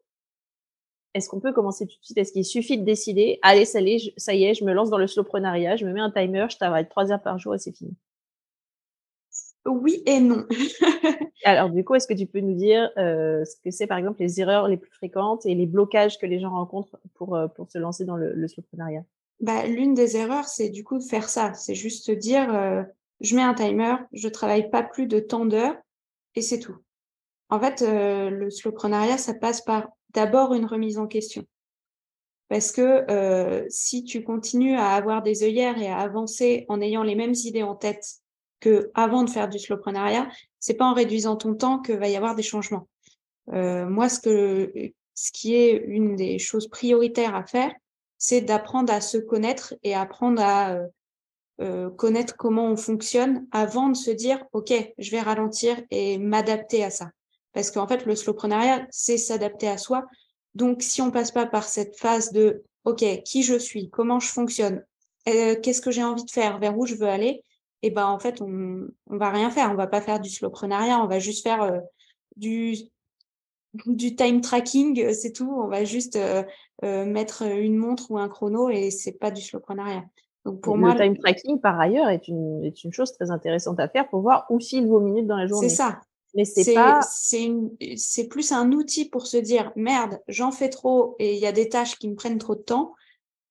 [1.13, 2.17] est-ce qu'on peut commencer tout de suite?
[2.17, 3.39] Est-ce qu'il suffit de décider?
[3.43, 3.81] Allez, ça,
[4.17, 6.57] ça y est, je me lance dans le slowprenariat, je me mets un timer, je
[6.57, 7.95] travaille trois heures par jour et c'est fini.
[9.67, 10.47] Oui et non.
[11.45, 14.21] Alors, du coup, est-ce que tu peux nous dire euh, ce que c'est, par exemple,
[14.21, 17.71] les erreurs les plus fréquentes et les blocages que les gens rencontrent pour, euh, pour
[17.71, 18.47] se lancer dans le, le
[19.41, 21.53] bah, L'une des erreurs, c'est du coup de faire ça.
[21.55, 22.83] C'est juste dire, euh,
[23.21, 25.77] je mets un timer, je travaille pas plus de tant d'heures
[26.35, 26.77] et c'est tout.
[27.51, 31.45] En fait, le slowprenariat, ça passe par d'abord une remise en question.
[32.49, 37.17] Parce que si tu continues à avoir des œillères et à avancer en ayant les
[37.17, 38.20] mêmes idées en tête
[38.61, 42.17] que avant de faire du slowprenariat, c'est pas en réduisant ton temps que va y
[42.17, 42.89] avoir des changements.
[43.53, 47.73] Euh, moi, ce que ce qui est une des choses prioritaires à faire,
[48.19, 50.87] c'est d'apprendre à se connaître et apprendre à euh,
[51.61, 56.85] euh, connaître comment on fonctionne avant de se dire ok, je vais ralentir et m'adapter
[56.85, 57.11] à ça.
[57.53, 60.07] Parce qu'en fait, le slowprenariat, c'est s'adapter à soi.
[60.55, 64.29] Donc, si on passe pas par cette phase de ok, qui je suis, comment je
[64.29, 64.85] fonctionne,
[65.25, 67.43] qu'est-ce que j'ai envie de faire, vers où je veux aller,
[67.83, 71.03] et ben en fait on on va rien faire, on va pas faire du slowprenariat,
[71.03, 71.79] on va juste faire euh,
[72.37, 72.77] du
[73.87, 75.51] du time tracking, euh, c'est tout.
[75.51, 76.43] On va juste euh,
[76.83, 80.05] mettre une montre ou un chrono et c'est pas du slowprenariat.
[80.45, 83.79] Donc pour moi, le time tracking par ailleurs est une est une chose très intéressante
[83.79, 85.69] à faire pour voir où filent vos minutes dans la journée.
[85.69, 86.01] C'est ça.
[86.35, 87.51] Mais c'est pas c'est
[87.97, 91.53] c'est plus un outil pour se dire merde, j'en fais trop et il y a
[91.53, 92.95] des tâches qui me prennent trop de temps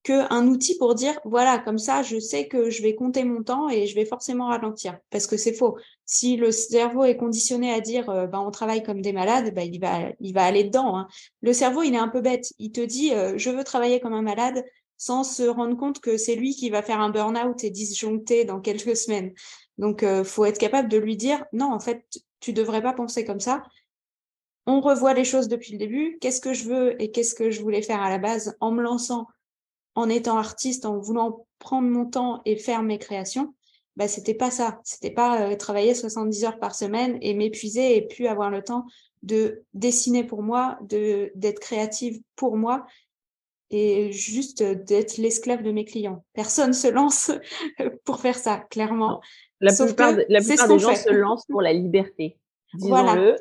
[0.04, 3.70] qu'un outil pour dire voilà comme ça je sais que je vais compter mon temps
[3.70, 4.98] et je vais forcément ralentir.
[5.10, 5.78] Parce que c'est faux.
[6.06, 9.70] Si le cerveau est conditionné à dire euh, ben on travaille comme des malades ben
[9.72, 11.08] il va il va aller dedans hein.
[11.42, 12.54] le cerveau il est un peu bête.
[12.60, 14.64] Il te dit euh, je veux travailler comme un malade
[14.98, 18.62] sans se rendre compte que c'est lui qui va faire un burn-out et disjoncter dans
[18.62, 19.34] quelques semaines.
[19.78, 22.04] Donc euh, faut être capable de lui dire non en fait
[22.40, 23.64] tu devrais pas penser comme ça.
[24.66, 26.18] On revoit les choses depuis le début.
[26.22, 28.82] Qu'est-ce que je veux et qu'est-ce que je voulais faire à la base en me
[28.82, 29.28] lançant
[30.00, 33.54] en étant artiste, en voulant prendre mon temps et faire mes créations,
[33.96, 34.80] bah, c'était pas ça.
[34.84, 38.86] C'était pas euh, travailler 70 heures par semaine et m'épuiser et puis avoir le temps
[39.24, 42.86] de dessiner pour moi, de d'être créative pour moi
[43.72, 46.24] et juste d'être l'esclave de mes clients.
[46.34, 47.32] Personne se lance
[48.06, 49.22] pour faire ça, clairement.
[49.60, 52.38] La plupart, la plupart des gens se lancent pour la liberté.
[52.80, 53.36] Voilà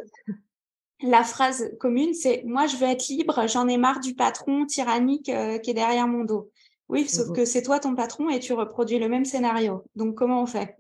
[1.03, 5.29] la phrase commune, c'est moi je veux être libre, j'en ai marre du patron tyrannique
[5.29, 6.51] euh, qui est derrière mon dos.
[6.89, 9.85] Oui, sauf mmh que c'est toi ton patron et tu reproduis le même scénario.
[9.95, 10.77] Donc comment on fait?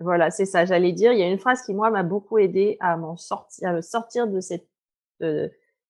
[0.00, 0.64] Voilà, c'est ça.
[0.64, 3.68] J'allais dire, il y a une phrase qui moi m'a beaucoup aidé à m'en sortir,
[3.70, 4.68] à sortir de cette
[5.22, 5.48] euh,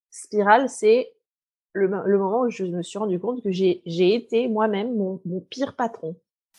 [0.09, 0.69] spirale.
[0.69, 1.11] C'est
[1.73, 6.15] le, moment où je me suis rendu compte que j'ai été moi-même mon, pire patron.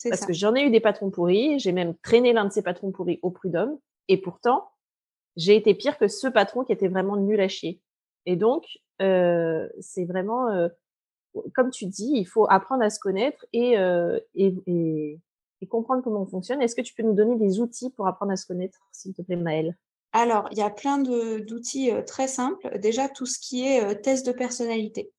[0.09, 1.59] Parce que j'en ai eu des patrons pourris.
[1.59, 3.79] J'ai même traîné l'un de ces patrons pourris au prud'homme.
[4.09, 4.71] Et pourtant,
[5.37, 7.81] j'ai été pire que ce patron qui était vraiment nul à chier.
[8.27, 8.65] Et donc,
[9.01, 10.69] euh, c'est vraiment, euh,
[11.55, 15.19] comme tu dis, il faut apprendre à se connaître et, euh, et, et,
[15.69, 16.61] comprendre comment on fonctionne.
[16.63, 19.23] Est-ce que tu peux nous donner des outils pour apprendre à se connaître, s'il te
[19.23, 19.77] plaît, Maëlle?
[20.13, 22.79] Alors, il y a plein d'outils très simples.
[22.81, 25.13] Déjà, tout ce qui est test de personnalité.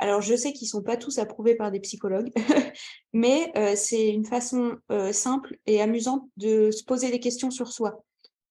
[0.00, 2.32] Alors, je sais qu'ils sont pas tous approuvés par des psychologues,
[3.12, 4.78] mais c'est une façon
[5.12, 8.02] simple et amusante de se poser des questions sur soi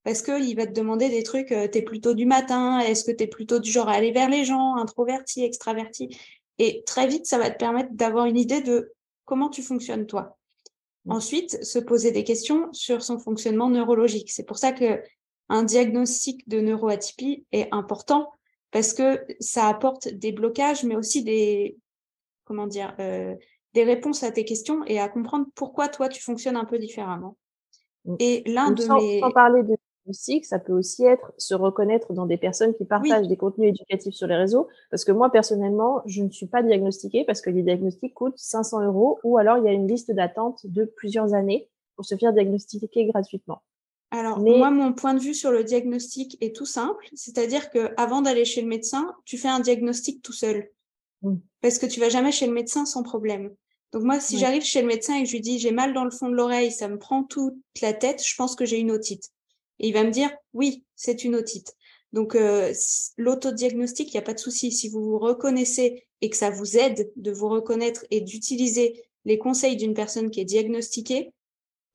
[0.04, 3.12] parce qu'il va te demander des trucs, euh, tu es plutôt du matin, est-ce que
[3.12, 6.16] tu es plutôt du genre à aller vers les gens, introverti, extraverti?
[6.58, 8.92] Et très vite, ça va te permettre d'avoir une idée de
[9.24, 10.38] comment tu fonctionnes toi.
[11.04, 11.12] Mmh.
[11.12, 14.30] Ensuite, se poser des questions sur son fonctionnement neurologique.
[14.30, 15.02] C'est pour ça que
[15.48, 18.30] un diagnostic de neuroatypie est important
[18.70, 21.76] parce que ça apporte des blocages, mais aussi des
[22.44, 23.34] comment dire euh,
[23.74, 27.36] des réponses à tes questions et à comprendre pourquoi toi tu fonctionnes un peu différemment.
[28.04, 28.16] Mmh.
[28.18, 29.76] Et l'un de mes sans parler de
[30.42, 34.26] ça peut aussi être se reconnaître dans des personnes qui partagent des contenus éducatifs sur
[34.26, 34.68] les réseaux.
[34.90, 38.84] Parce que moi, personnellement, je ne suis pas diagnostiquée parce que les diagnostics coûtent 500
[38.84, 42.32] euros ou alors il y a une liste d'attente de plusieurs années pour se faire
[42.32, 43.62] diagnostiquer gratuitement.
[44.10, 47.08] Alors, moi, mon point de vue sur le diagnostic est tout simple.
[47.14, 50.70] C'est-à-dire que avant d'aller chez le médecin, tu fais un diagnostic tout seul.
[51.22, 51.36] Mmh.
[51.62, 53.54] Parce que tu vas jamais chez le médecin sans problème.
[53.92, 56.04] Donc moi, si j'arrive chez le médecin et que je lui dis j'ai mal dans
[56.04, 58.90] le fond de l'oreille, ça me prend toute la tête, je pense que j'ai une
[58.90, 59.30] otite.
[59.78, 61.74] Et il va me dire oui, c'est une otite.
[62.12, 62.72] Donc euh,
[63.16, 64.70] l'autodiagnostic, il n'y a pas de souci.
[64.70, 69.38] Si vous vous reconnaissez et que ça vous aide de vous reconnaître et d'utiliser les
[69.38, 71.32] conseils d'une personne qui est diagnostiquée,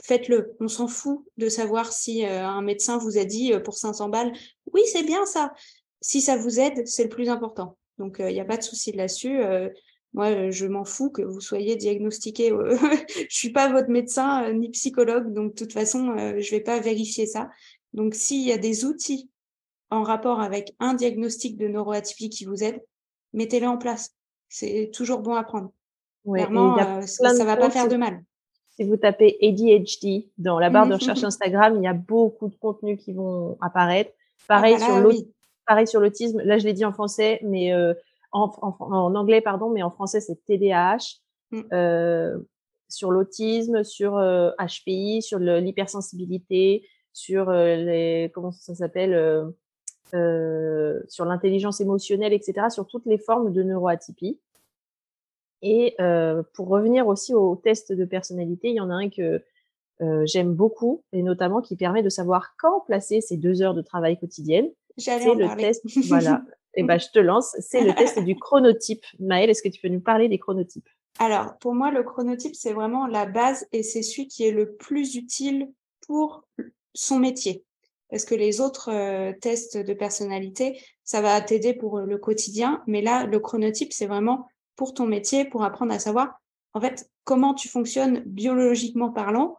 [0.01, 0.55] faites-le.
[0.59, 4.09] On s'en fout de savoir si euh, un médecin vous a dit euh, pour 500
[4.09, 4.33] balles,
[4.73, 5.53] oui, c'est bien ça.
[6.01, 7.77] Si ça vous aide, c'est le plus important.
[7.97, 9.41] Donc, il n'y a pas de souci là-dessus.
[10.13, 12.49] Moi, je m'en fous que vous soyez diagnostiqué.
[13.29, 16.61] je suis pas votre médecin euh, ni psychologue, donc de toute façon, euh, je vais
[16.61, 17.49] pas vérifier ça.
[17.93, 19.29] Donc, s'il y a des outils
[19.89, 22.81] en rapport avec un diagnostic de neuroatypie qui vous aide,
[23.33, 24.15] mettez-les en place.
[24.49, 25.71] C'est toujours bon à prendre.
[26.25, 28.21] Clairement, euh, ça, ne va pas faire de mal.
[28.75, 32.55] Si vous tapez ADHD dans la barre de recherche Instagram, il y a beaucoup de
[32.55, 34.11] contenus qui vont apparaître.
[34.47, 35.31] Pareil ah, sur l'autisme.
[35.65, 36.41] Pareil sur l'autisme.
[36.41, 37.73] Là, je l'ai dit en français, mais
[38.31, 41.19] en, anglais, pardon, mais en français, c'est TDAH.
[41.51, 41.61] Mm.
[41.73, 42.37] Euh,
[42.89, 49.53] sur l'autisme, sur HPI, euh, sur l'hypersensibilité, sur euh, les, comment ça s'appelle,
[50.13, 54.39] sur l'intelligence émotionnelle, etc., sur toutes les formes de neuroatypie.
[55.61, 55.97] Et
[56.53, 59.43] pour revenir aussi au test de personnalité, il y en a un que
[60.25, 64.17] j'aime beaucoup, et notamment qui permet de savoir quand placer ces deux heures de travail
[64.17, 64.69] quotidienne.
[64.97, 66.43] C'est le test, voilà,
[66.77, 67.55] eh ben, je te lance.
[67.59, 69.03] C'est le test du chronotype.
[69.19, 70.87] Maëlle, est-ce que tu peux nous parler des chronotypes?
[71.19, 74.75] Alors, pour moi, le chronotype, c'est vraiment la base et c'est celui qui est le
[74.75, 75.71] plus utile
[76.05, 76.47] pour
[76.93, 77.65] son métier.
[78.09, 82.83] Parce que les autres euh, tests de personnalité, ça va t'aider pour le quotidien.
[82.87, 86.39] Mais là, le chronotype, c'est vraiment pour ton métier, pour apprendre à savoir,
[86.73, 89.57] en fait, comment tu fonctionnes biologiquement parlant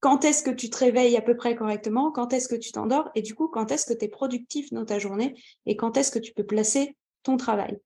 [0.00, 3.10] quand est-ce que tu te réveilles à peu près correctement, quand est-ce que tu t'endors
[3.14, 6.10] et du coup, quand est-ce que tu es productif dans ta journée et quand est-ce
[6.10, 7.78] que tu peux placer ton travail.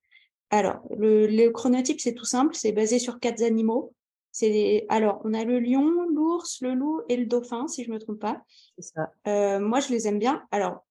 [0.50, 3.94] Alors, le, chronotype, c'est tout simple, c'est basé sur quatre animaux.
[4.32, 7.98] C'est Alors, on a le lion, l'ours, le loup et le dauphin, si je me
[7.98, 8.42] trompe pas.
[8.78, 9.10] Ça.
[9.26, 10.42] Euh, moi, je les aime bien.
[10.50, 10.84] Alors,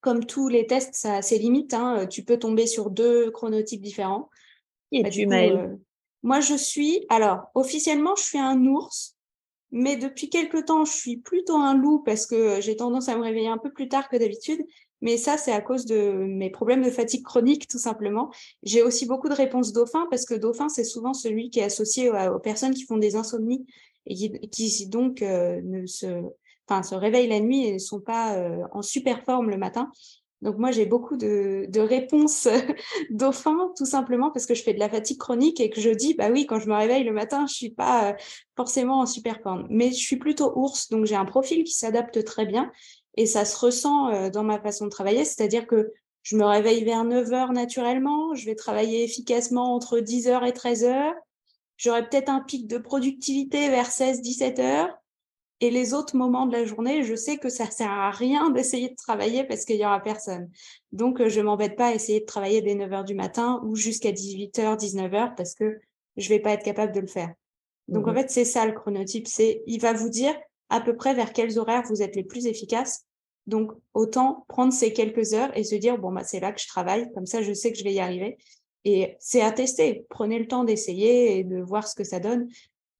[0.00, 1.74] comme tous les tests, ça a ses limites.
[1.74, 2.06] Hein.
[2.06, 4.30] Tu peux tomber sur deux chronotypes différents.
[4.92, 5.76] Bah, euh,
[6.22, 7.04] Moi, je suis...
[7.08, 9.17] Alors, officiellement, je suis un ours.
[9.70, 13.22] Mais depuis quelques temps, je suis plutôt un loup parce que j'ai tendance à me
[13.22, 14.64] réveiller un peu plus tard que d'habitude.
[15.00, 18.30] Mais ça, c'est à cause de mes problèmes de fatigue chronique, tout simplement.
[18.62, 22.10] J'ai aussi beaucoup de réponses dauphin parce que dauphin, c'est souvent celui qui est associé
[22.10, 23.64] aux, personnes qui font des insomnies
[24.06, 26.22] et qui, donc euh, ne se,
[26.66, 29.90] enfin, se réveillent la nuit et ne sont pas euh, en super forme le matin.
[30.40, 32.46] Donc moi, j'ai beaucoup de, de réponses
[33.10, 36.14] dauphin, tout simplement parce que je fais de la fatigue chronique et que je dis,
[36.14, 38.14] bah oui, quand je me réveille le matin, je suis pas euh,
[38.56, 39.66] forcément en super forme.
[39.68, 42.70] Mais je suis plutôt ours, donc j'ai un profil qui s'adapte très bien
[43.16, 46.84] et ça se ressent euh, dans ma façon de travailler, c'est-à-dire que je me réveille
[46.84, 51.14] vers 9 heures naturellement, je vais travailler efficacement entre 10 heures et 13 heures.
[51.78, 54.94] J'aurai peut-être un pic de productivité vers 16-17 heures.
[55.60, 58.90] Et les autres moments de la journée, je sais que ça sert à rien d'essayer
[58.90, 60.50] de travailler parce qu'il y aura personne.
[60.92, 63.74] Donc, euh, je m'embête pas à essayer de travailler dès 9 heures du matin ou
[63.74, 65.78] jusqu'à 18 heures, 19 heures parce que
[66.16, 67.32] je vais pas être capable de le faire.
[67.88, 69.26] Donc, en mmh fait, c'est ça le chronotype.
[69.26, 70.34] C'est, il va vous dire
[70.68, 73.06] à peu près vers quels horaires vous êtes les plus efficaces.
[73.46, 76.68] Donc, autant prendre ces quelques heures et se dire, bon, bah, c'est là que je
[76.68, 77.10] travaille.
[77.14, 78.36] Comme ça, je sais que je vais y arriver.
[78.84, 80.04] Et c'est à tester.
[80.10, 82.48] Prenez le temps d'essayer et de voir ce que ça donne.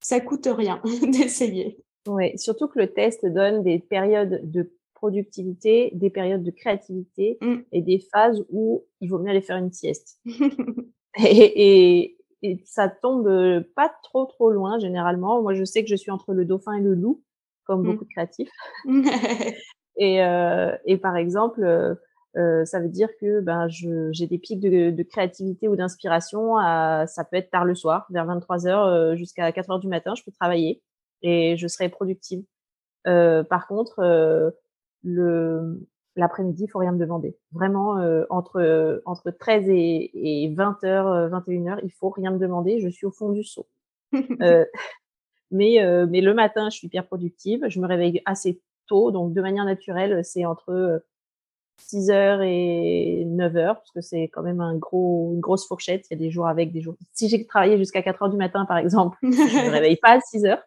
[0.01, 1.79] Ça coûte rien d'essayer.
[2.09, 7.57] Oui, surtout que le test donne des périodes de productivité, des périodes de créativité mmh.
[7.73, 10.21] et des phases où il vaut mieux aller faire une sieste.
[11.19, 12.15] et,
[12.65, 13.29] ça tombe
[13.75, 15.43] pas trop trop loin généralement.
[15.43, 17.21] Moi, je sais que je suis entre le dauphin et le loup,
[17.65, 17.85] comme mmh.
[17.85, 18.51] beaucoup de créatifs.
[19.97, 21.95] et, euh, et par exemple, euh,
[22.37, 26.57] euh, ça veut dire que ben, j'ai des pics de, de créativité ou d'inspiration.
[26.57, 30.23] Ça peut être tard le soir, vers 23 h jusqu'à 4 h du matin, je
[30.23, 30.81] peux travailler
[31.23, 32.45] et je serai productive.
[33.07, 34.51] Euh, par contre, euh,
[35.03, 37.37] le l'après-midi, il faut rien me demander.
[37.53, 42.39] Vraiment, euh, entre entre 13 et, et 20 h 21 h il faut rien me
[42.39, 42.81] demander.
[42.81, 43.69] Je suis au fond du seau.
[45.51, 47.65] mais mais le matin, je suis hyper productive.
[47.69, 51.03] Je me réveille assez tôt, donc de manière naturelle, c'est entre
[51.79, 56.07] 6 heures et 9 heures, parce que c'est quand même un gros, une grosse fourchette.
[56.11, 56.97] Il y a des jours avec, des jours.
[57.13, 60.21] Si j'ai travaillé jusqu'à 4 heures du matin, par exemple, je me réveille pas à
[60.21, 60.63] 6 heures.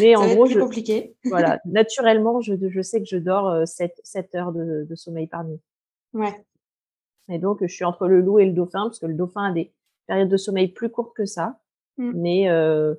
[0.00, 1.16] Mais en gros, je, compliqué.
[1.24, 5.26] voilà, naturellement, je, je, sais que je dors 7, euh, 7 heures de, de, sommeil
[5.26, 5.60] par nuit.
[6.12, 6.44] Ouais.
[7.28, 9.52] Et donc, je suis entre le loup et le dauphin, parce que le dauphin a
[9.52, 9.72] des
[10.06, 11.60] périodes de sommeil plus courtes que ça.
[11.98, 12.12] Mmh.
[12.14, 12.94] Mais euh,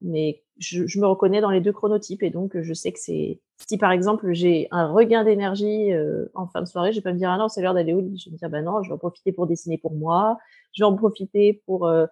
[0.00, 3.78] mais je, me reconnais dans les deux chronotypes et donc je sais que c'est si
[3.78, 7.18] par exemple j'ai un regain d'énergie euh, en fin de soirée, je vais pas me
[7.18, 8.88] dire ah non c'est l'heure d'aller au lit, je vais me dire bah non je
[8.88, 10.38] vais en profiter pour dessiner pour moi,
[10.72, 12.06] je vais en profiter pour euh,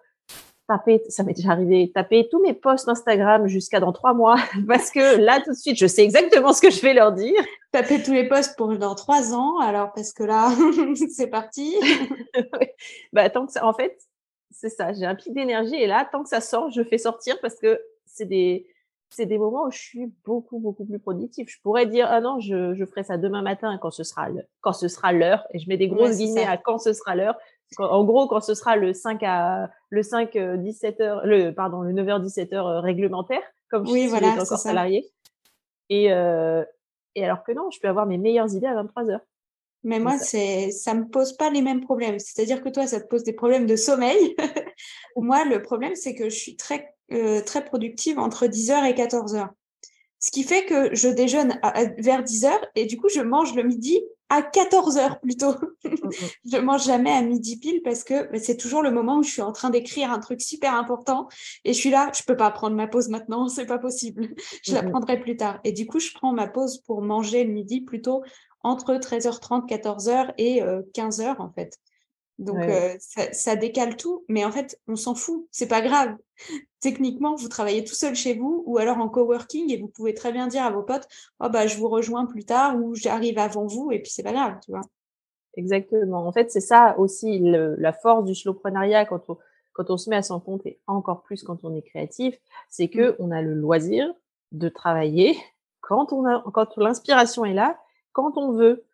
[0.71, 4.91] taper, ça m'est déjà arrivé, taper tous mes posts Instagram jusqu'à dans trois mois parce
[4.91, 7.41] que là tout de suite je sais exactement ce que je vais leur dire.
[7.71, 10.51] Taper tous les posts pour dans trois ans alors parce que là
[11.09, 11.75] c'est parti.
[13.13, 13.97] bah tant que ça, en fait
[14.51, 17.39] c'est ça, j'ai un pic d'énergie et là, tant que ça sort, je fais sortir
[17.41, 18.67] parce que c'est des,
[19.09, 21.47] c'est des moments où je suis beaucoup, beaucoup plus productive.
[21.49, 24.27] Je pourrais dire, ah non, je, je ferai ça demain matin quand ce sera
[24.61, 27.35] quand ce sera l'heure et je mets des grosses guillemets à quand ce sera l'heure.
[27.77, 31.81] En gros, quand ce sera le 5 à, le 5, 17 euh, heures, le, pardon,
[31.81, 35.09] le 9 h 17 heures réglementaire, comme oui, je voilà, suis encore salarié.
[35.89, 36.63] Et, euh,
[37.15, 39.25] et alors que non, je peux avoir mes meilleures idées à 23 heures.
[39.83, 42.19] Mais moi, c'est, ça me pose pas les mêmes problèmes.
[42.19, 44.35] C'est-à-dire que toi, ça te pose des problèmes de sommeil.
[45.15, 49.49] moi, le problème, c'est que je suis très, euh, très productive entre 10h et 14h.
[50.21, 51.59] Ce qui fait que je déjeune
[51.97, 55.55] vers 10h et du coup, je mange le midi à 14 heures plutôt.
[55.83, 55.89] Je
[56.45, 59.31] je mange jamais à midi pile parce que bah, c'est toujours le moment où je
[59.31, 61.27] suis en train d'écrire un truc super important
[61.65, 64.29] et je suis là, je peux pas prendre ma pause maintenant, c'est pas possible.
[64.63, 65.59] Je la prendrai plus tard.
[65.63, 68.23] Et du coup, je prends ma pause pour manger le midi plutôt
[68.63, 71.77] entre 13h30, 14h et 15h euh, en fait.
[72.37, 76.15] Donc euh, ça, ça, décale tout, mais en fait, on s'en fout, c'est pas grave.
[76.79, 80.31] Techniquement, vous travaillez tout seul chez vous ou alors en coworking et vous pouvez très
[80.31, 81.07] bien dire à vos potes
[81.39, 84.33] "Oh bah je vous rejoins plus tard ou j'arrive avant vous" et puis c'est pas
[84.33, 84.81] grave, tu vois.
[85.55, 86.25] Exactement.
[86.25, 89.37] En fait, c'est ça aussi la force du slowprenariat quand on
[89.73, 92.35] quand on se met à son compte et encore plus quand on est créatif,
[92.69, 93.15] c'est que mmh.
[93.19, 94.13] on a le loisir
[94.51, 95.37] de travailler
[95.79, 97.79] quand on a quand l'inspiration est là
[98.13, 98.85] quand on veut.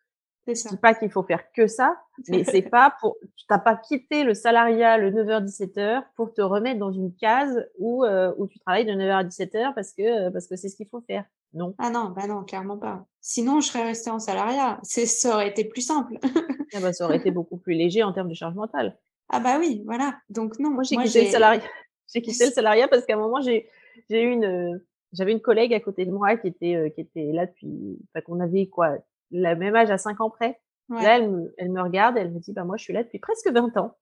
[0.56, 1.98] Je dis pas qu'il faut faire que ça,
[2.30, 6.80] mais c'est pas pour, tu n'as pas quitté le salariat le 9h-17h pour te remettre
[6.80, 10.48] dans une case où, euh, où tu travailles de 9h à 17h parce que, parce
[10.48, 11.26] que c'est ce qu'il faut faire.
[11.54, 11.74] Non.
[11.78, 13.06] Ah non, bah non, clairement pas.
[13.22, 14.80] Sinon, je serais restée en salariat.
[14.84, 16.18] C'est, ça aurait été plus simple.
[16.74, 18.98] ah bah, ça aurait été beaucoup plus léger en termes de charge mentale.
[19.30, 20.16] Ah bah oui, voilà.
[20.30, 20.72] Donc non.
[20.72, 21.62] Moi, j'ai quitté le salariat.
[22.14, 23.68] J'ai quitté le salariat parce qu'à un moment, j'ai,
[24.10, 24.80] j'ai eu une,
[25.12, 28.22] j'avais une collègue à côté de moi qui était, euh, qui était là depuis, enfin,
[28.22, 28.98] qu'on avait quoi,
[29.32, 30.60] le même âge à 5 ans près.
[30.90, 33.20] Là, elle me, elle me regarde, elle me dit, bah, moi, je suis là depuis
[33.20, 33.98] presque 20 ans.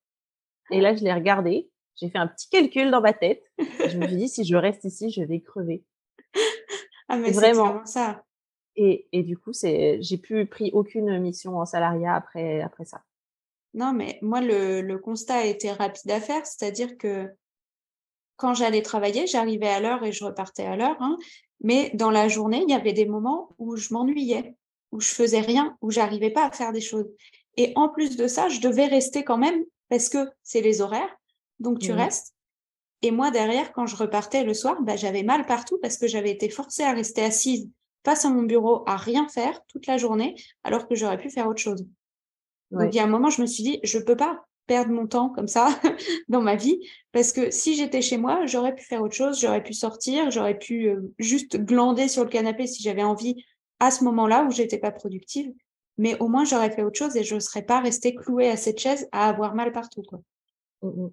[0.70, 3.44] Et là, je l'ai regardée, j'ai fait un petit calcul dans ma tête.
[3.58, 5.84] je me suis dit, si je reste ici, je vais crever.
[7.08, 8.24] Ah, mais vraiment ça.
[8.76, 13.04] Et, et du coup, c'est, j'ai plus pris aucune mission en salariat après, après ça.
[13.76, 17.30] Non, mais moi, le, le constat a été rapide à faire, c'est-à-dire que
[18.38, 21.20] quand j'allais travailler, j'arrivais à l'heure et je repartais à l'heure, hein,
[21.62, 24.56] mais dans la journée, il y avait des moments où je m'ennuyais
[24.92, 27.08] où je faisais rien, où j'arrivais pas à faire des choses.
[27.58, 31.16] Et en plus de ça, je devais rester quand même parce que c'est les horaires.
[31.60, 32.34] Donc tu mmh restes.
[33.02, 36.32] Et moi derrière, quand je repartais le soir, bah, j'avais mal partout parce que j'avais
[36.32, 37.70] été forcée à rester assise
[38.04, 41.48] face à mon bureau à rien faire toute la journée, alors que j'aurais pu faire
[41.48, 41.86] autre chose.
[42.72, 45.08] Donc il y a un moment, je me suis dit, je peux pas perdre mon
[45.08, 45.70] temps comme ça
[46.28, 46.80] dans ma vie
[47.12, 50.58] parce que si j'étais chez moi, j'aurais pu faire autre chose, j'aurais pu sortir, j'aurais
[50.58, 53.44] pu euh, juste glander sur le canapé si j'avais envie
[53.80, 55.54] à ce moment-là où j'étais pas productive,
[55.98, 58.58] mais au moins j'aurais fait autre chose et je ne serais pas restée clouée à
[58.58, 60.04] cette chaise à avoir mal partout.
[60.04, 60.20] Quoi.
[60.82, 61.10] Mmh, mmh.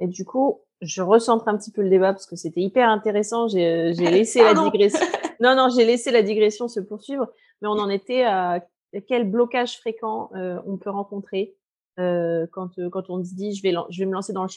[0.00, 3.48] Et du coup, je recentre un petit peu le débat parce que c'était hyper intéressant.
[3.48, 5.00] J'ai euh, laissé la digression.
[5.40, 7.26] Non, non, j'ai laissé la digression se poursuivre,
[7.60, 8.64] mais on en était à
[9.08, 11.56] quel blocage fréquent euh, on peut rencontrer
[11.98, 14.48] euh, quand, euh, quand on se dit je vais, je vais me lancer dans le.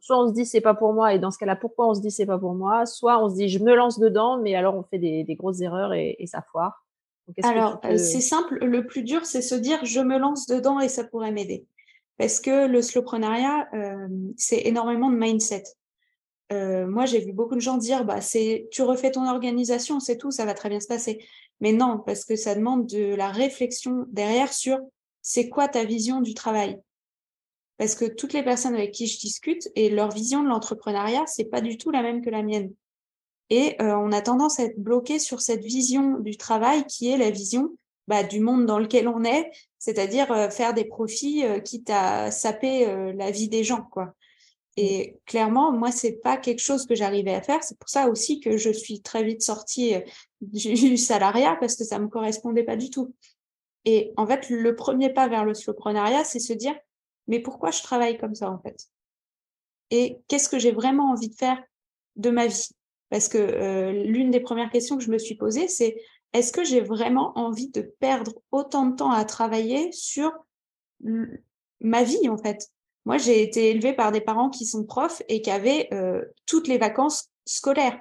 [0.00, 2.00] Soit on se dit c'est pas pour moi et dans ce cas-là pourquoi on se
[2.00, 2.86] dit c'est pas pour moi?
[2.86, 5.60] Soit on se dit je me lance dedans mais alors on fait des, des grosses
[5.60, 6.86] erreurs et, et ça foire.
[7.42, 10.88] Alors euh, c'est simple le plus dur c'est se dire je me lance dedans et
[10.88, 11.66] ça pourrait m'aider.
[12.18, 14.06] Parce que le slowprenariat euh,
[14.36, 15.64] c'est énormément de mindset.
[16.52, 20.18] Euh, moi j'ai vu beaucoup de gens dire bah c'est tu refais ton organisation c'est
[20.18, 21.18] tout ça va très bien se passer.
[21.60, 24.78] Mais non parce que ça demande de la réflexion derrière sur
[25.20, 26.78] c'est quoi ta vision du travail?
[27.78, 31.44] Parce que toutes les personnes avec qui je discute et leur vision de l'entrepreneuriat, c'est
[31.44, 32.72] pas du tout la même que la mienne.
[33.50, 37.18] Et euh, on a tendance à être bloqué sur cette vision du travail qui est
[37.18, 37.70] la vision
[38.08, 42.30] bah, du monde dans lequel on est, c'est-à-dire euh, faire des profits euh, quitte à
[42.30, 44.14] saper euh, la vie des gens, quoi.
[44.76, 47.64] Et clairement, moi, c'est pas quelque chose que j'arrivais à faire.
[47.64, 49.94] C'est pour ça aussi que je suis très vite sortie
[50.40, 53.14] du salariat parce que ça me correspondait pas du tout.
[53.86, 56.74] Et en fait, le premier pas vers le c'est se dire
[57.26, 58.86] mais pourquoi je travaille comme ça en fait?
[59.90, 61.62] Et qu'est-ce que j'ai vraiment envie de faire
[62.16, 62.68] de ma vie?
[63.10, 65.96] Parce que euh, l'une des premières questions que je me suis posée, c'est
[66.32, 70.32] est-ce que j'ai vraiment envie de perdre autant de temps à travailler sur
[71.80, 72.68] ma vie en fait?
[73.04, 76.66] Moi, j'ai été élevée par des parents qui sont profs et qui avaient euh, toutes
[76.66, 78.00] les vacances scolaires.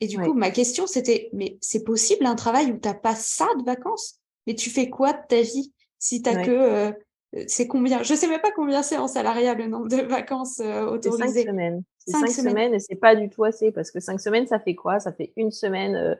[0.00, 3.14] Et du coup, ma question, c'était, mais c'est possible un travail où tu n'as pas
[3.14, 4.18] ça de vacances?
[4.48, 6.50] Mais tu fais quoi de ta vie si tu n'as que...
[6.50, 6.92] Euh,
[7.46, 8.02] c'est combien?
[8.02, 11.44] Je sais même pas combien c'est en salariat le nombre de vacances euh, autorisées.
[11.44, 11.82] Cinq semaines.
[11.98, 12.50] C'est cinq, semaines.
[12.50, 15.00] semaines et c'est pas du tout assez parce que cinq semaines, ça fait quoi?
[15.00, 16.14] Ça fait une semaine euh,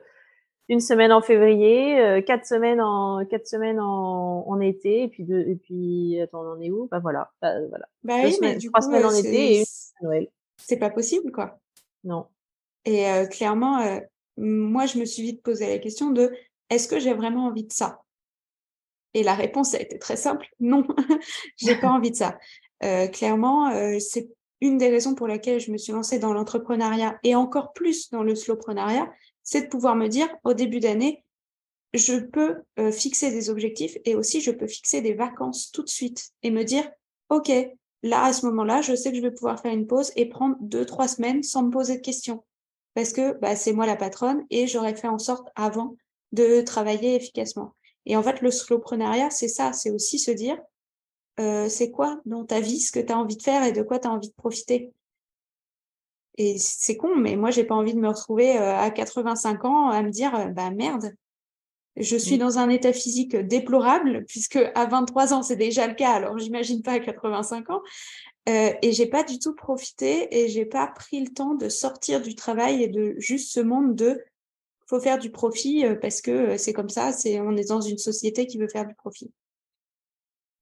[0.69, 5.23] une semaine en février, euh, quatre semaines en quatre semaines en, en été, et puis
[5.23, 6.87] deux, et puis attends, on en est où?
[6.89, 7.85] Bah voilà, bah, voilà.
[8.03, 10.27] Bah oui, mais du trois semaines en été et une semaine Noël.
[10.57, 11.59] C'est pas possible, quoi.
[12.05, 12.27] Non.
[12.85, 13.99] Et euh, clairement, euh,
[14.37, 16.31] moi, je me suis vite posé la question de
[16.69, 18.02] est-ce que j'ai vraiment envie de ça?
[19.13, 20.85] Et la réponse a été très simple non,
[21.57, 22.37] j'ai pas envie de ça.
[23.11, 24.29] clairement, c'est
[24.63, 28.23] une des raisons pour lesquelles je me suis lancée dans l'entrepreneuriat et encore plus dans
[28.23, 29.11] le slowpreneuriat,
[29.43, 31.25] c'est de pouvoir me dire au début d'année,
[31.93, 35.89] je peux euh, fixer des objectifs et aussi je peux fixer des vacances tout de
[35.89, 36.89] suite et me dire,
[37.29, 37.51] OK,
[38.03, 40.55] là, à ce moment-là, je sais que je vais pouvoir faire une pause et prendre
[40.61, 42.43] deux, trois semaines sans me poser de questions.
[42.95, 45.95] Parce que bah, c'est moi la patronne et j'aurais fait en sorte avant
[46.31, 47.75] de travailler efficacement.
[48.05, 50.57] Et en fait, le slowpreneuriat, c'est ça, c'est aussi se dire,
[51.39, 53.81] euh, c'est quoi dans ta vie ce que tu as envie de faire et de
[53.81, 54.91] quoi tu as envie de profiter?
[56.37, 59.89] Et c'est con, mais moi, j'ai pas envie de me retrouver euh, à 85 ans
[59.89, 61.13] à me dire, euh, bah merde,
[61.95, 62.39] je suis mmh.
[62.39, 66.81] dans un état physique déplorable, puisque à 23 ans, c'est déjà le cas, alors j'imagine
[66.81, 67.81] pas à 85 ans.
[68.49, 72.21] Euh, et j'ai pas du tout profité et j'ai pas pris le temps de sortir
[72.21, 74.21] du travail et de juste ce monde de
[74.87, 77.97] faut faire du profit euh, parce que c'est comme ça, c'est on est dans une
[77.97, 79.31] société qui veut faire du profit.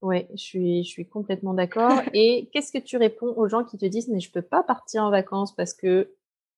[0.02, 2.02] Oui, je suis, je suis complètement d'accord.
[2.14, 5.04] Et qu'est-ce que tu réponds aux gens qui te disent mais je peux pas partir
[5.04, 6.14] en vacances parce que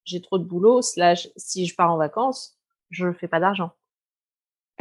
[0.05, 2.57] j'ai trop de boulot, slash si je pars en vacances,
[2.89, 3.71] je ne fais pas d'argent?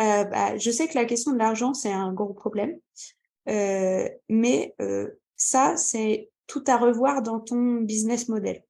[0.00, 2.78] Euh, bah, je sais que la question de l'argent, c'est un gros problème.
[3.48, 8.62] Euh, mais euh, ça, c'est tout à revoir dans ton business model.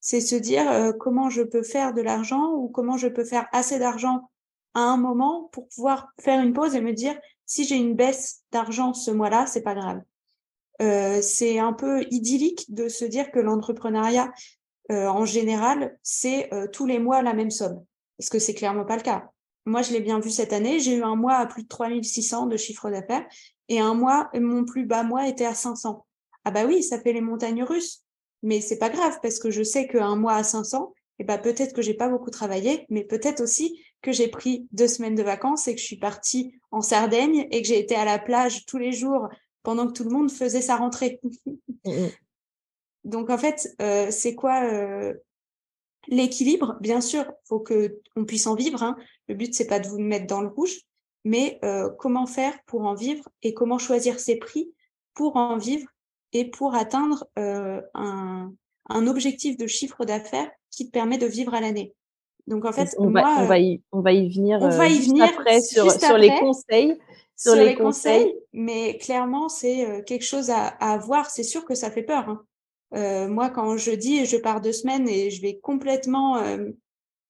[0.00, 3.46] C'est se dire euh, comment je peux faire de l'argent ou comment je peux faire
[3.52, 4.30] assez d'argent
[4.74, 8.42] à un moment pour pouvoir faire une pause et me dire si j'ai une baisse
[8.52, 10.00] d'argent ce mois-là, c'est pas grave.
[10.80, 14.32] Euh, c'est un peu idyllique de se dire que l'entrepreneuriat,
[14.90, 17.84] euh, en général, c'est tous les mois la même somme.
[18.16, 19.30] Parce que c'est clairement pas le cas.
[19.66, 20.78] Moi, je l'ai bien vu cette année.
[20.78, 23.26] J'ai eu un mois à plus de 3600 de chiffre d'affaires
[23.68, 26.04] et un mois, mon plus bas mois était à 500.
[26.44, 28.04] Ah bah oui, ça fait les montagnes russes.
[28.42, 31.74] Mais c'est pas grave parce que je sais qu'un mois à 500, eh ben peut-être
[31.74, 35.68] que j'ai pas beaucoup travaillé, mais peut-être aussi que j'ai pris deux semaines de vacances
[35.68, 38.78] et que je suis partie en Sardaigne et que j'ai été à la plage tous
[38.78, 39.28] les jours
[39.62, 41.20] pendant que tout le monde faisait sa rentrée.
[41.84, 42.06] Mmh.
[43.04, 45.14] Donc en fait, euh, c'est quoi euh,
[46.08, 46.76] l'équilibre?
[46.80, 48.82] Bien sûr, faut que on puisse en vivre.
[48.82, 48.96] Hein.
[49.28, 50.80] Le but c'est pas de vous mettre dans le rouge,
[51.24, 54.72] mais euh, comment faire pour en vivre et comment choisir ses prix
[55.14, 55.88] pour en vivre
[56.32, 58.52] et pour atteindre un,
[58.88, 61.94] un objectif de chiffre d'affaires qui te permet de vivre à l'année.
[62.46, 64.58] Donc en fait, on, moi, va, on va y, on va y venir.
[64.60, 66.98] On va y venir après sur, sur les conseils.
[67.36, 71.30] Sur, les, conseils, mais clairement, c'est euh, quelque chose à, à voir.
[71.30, 72.28] C'est sûr que ça fait peur.
[72.28, 72.42] Hein.
[72.94, 76.68] Euh, moi, quand je dis je pars deux semaines et je vais complètement euh,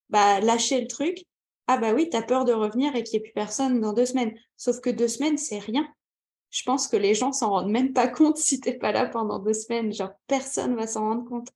[0.09, 1.24] bah, lâcher le truc,
[1.68, 3.92] ah bah oui, tu as peur de revenir et qu'il n'y ait plus personne dans
[3.92, 4.34] deux semaines.
[4.57, 5.86] Sauf que deux semaines, c'est rien.
[6.51, 9.38] Je pense que les gens s'en rendent même pas compte si t'es pas là pendant
[9.38, 9.92] deux semaines.
[9.92, 11.48] Genre, personne va s'en rendre compte.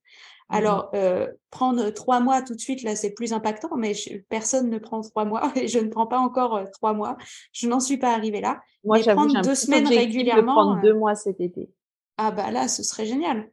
[0.49, 3.93] Mmh Alors, euh, prendre trois mois tout de suite, là, c'est plus impactant, mais
[4.29, 7.17] personne ne prend trois mois et je ne prends pas encore euh, trois mois.
[7.51, 8.61] Je n'en suis pas arrivée là.
[8.83, 10.41] Moi, mais prendre deux semaines régulièrement.
[10.41, 11.69] De prendre deux euh mois cet été.
[12.17, 13.49] Ah bah là, ce serait génial.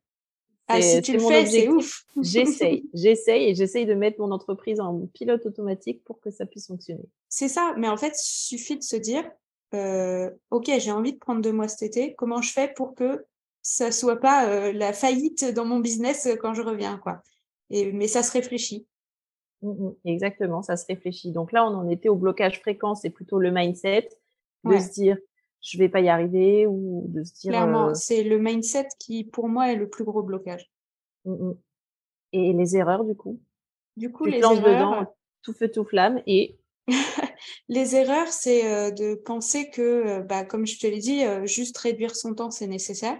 [0.68, 2.04] Ah, si tu le fais, c'est ouf.
[2.20, 6.68] j'essaye, j'essaye et j'essaye de mettre mon entreprise en pilote automatique pour que ça puisse
[6.68, 7.04] fonctionner.
[7.28, 9.24] C'est ça, mais en fait, il suffit de se dire,
[9.74, 12.14] euh, ok, j'ai envie de prendre deux mois cet été.
[12.14, 13.24] Comment je fais pour que
[13.62, 17.22] ça soit pas euh, la faillite dans mon business euh, quand je reviens, quoi?
[17.70, 18.86] Et, mais ça se réfléchit.
[19.62, 19.94] Mmh, mmh.
[20.04, 21.32] exactement, ça se réfléchit.
[21.32, 24.08] Donc là, on en était au blocage fréquent, c'est plutôt le mindset
[24.64, 25.16] de se dire
[25.60, 27.52] je vais pas y arriver ou de se dire.
[27.52, 30.70] Clairement, euh c'est le mindset qui, pour moi, est le plus gros blocage.
[31.24, 31.52] Mmh,
[32.32, 33.40] et les erreurs, du coup?
[33.96, 34.60] Du coup, les erreurs.
[34.60, 36.58] Dedans, tout feu tout flamme et.
[37.68, 42.34] les erreurs, c'est de penser que, bah, comme je te l'ai dit, juste réduire son
[42.34, 43.18] temps, c'est nécessaire.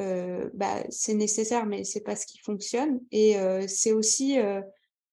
[0.00, 3.00] Euh, bah, c'est nécessaire, mais c'est pas ce qui fonctionne.
[3.10, 4.62] Et euh, c'est aussi euh,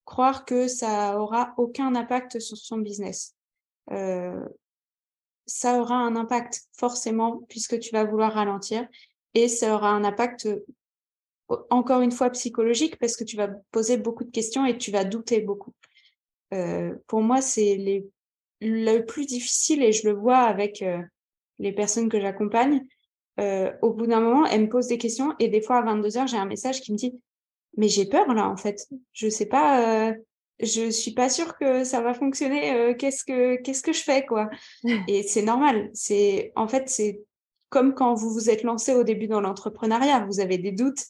[0.06, 3.36] croire que ça aura aucun impact sur son business.
[5.46, 8.86] ça aura un impact forcément puisque tu vas vouloir ralentir
[9.34, 10.50] et ça aura un impact
[11.70, 15.06] encore une fois psychologique parce que tu vas poser beaucoup de questions et tu vas
[15.06, 15.74] douter beaucoup.
[17.08, 18.10] pour moi, c'est les...
[18.62, 20.84] le plus difficile et je le vois avec
[21.60, 22.82] les personnes que j'accompagne,
[23.40, 26.18] euh, au bout d'un moment, elle me pose des questions et des fois à 22
[26.18, 27.20] heures, j'ai un message qui me dit
[27.76, 28.88] mais j'ai peur là en fait.
[29.14, 30.14] Je sais pas, euh,
[30.60, 32.74] je suis pas sûre que ça va fonctionner.
[32.74, 34.50] Euh, qu'est-ce que qu'est-ce que je fais quoi
[35.08, 35.92] Et c'est normal.
[35.94, 37.22] C'est en fait c'est
[37.70, 40.26] comme quand vous vous êtes lancé au début dans l'entrepreneuriat.
[40.26, 41.04] Vous avez des doutes,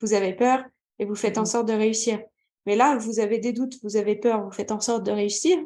[0.00, 0.64] vous avez peur
[1.00, 2.20] et vous faites en mmh sorte de réussir.
[2.64, 5.58] Mais là, vous avez des doutes, vous avez peur, vous faites en sorte de réussir,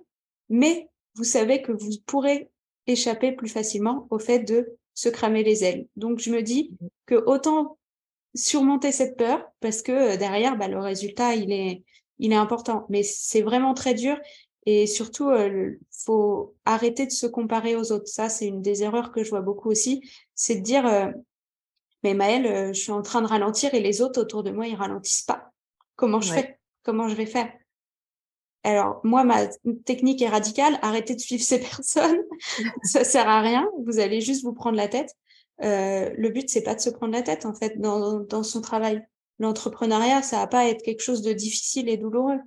[0.49, 2.51] mais vous savez que vous pourrez
[2.87, 5.87] échapper plus facilement au fait de se cramer les ailes.
[5.97, 7.79] Donc, je me dis mmh que autant
[8.35, 11.85] surmonter cette peur parce que euh, derrière, bah, le résultat, il est,
[12.19, 12.85] il est important.
[12.89, 14.19] Mais c'est vraiment très dur.
[14.67, 18.09] Et surtout, il euh, faut arrêter de se comparer aux autres.
[18.09, 20.03] Ça, c'est une des erreurs que je vois beaucoup aussi.
[20.35, 21.11] C'est de dire, euh,
[22.03, 24.75] mais Maëlle, je suis en train de ralentir et les autres autour de moi, ils
[24.75, 25.53] ralentissent pas.
[25.95, 26.59] Comment je fais?
[26.83, 27.53] Comment je vais faire?
[28.67, 29.47] Alors, moi, ma
[29.85, 30.79] technique est radicale.
[30.83, 32.19] Arrêtez de suivre ces personnes.
[32.83, 33.69] ça sert à rien.
[33.87, 35.15] Vous allez juste vous prendre la tête.
[35.63, 38.61] Euh, le but, c'est pas de se prendre la tête, en fait, dans, dans son
[38.61, 39.07] travail.
[39.39, 42.41] L'entrepreneuriat, ça va pas être quelque chose de difficile et douloureux.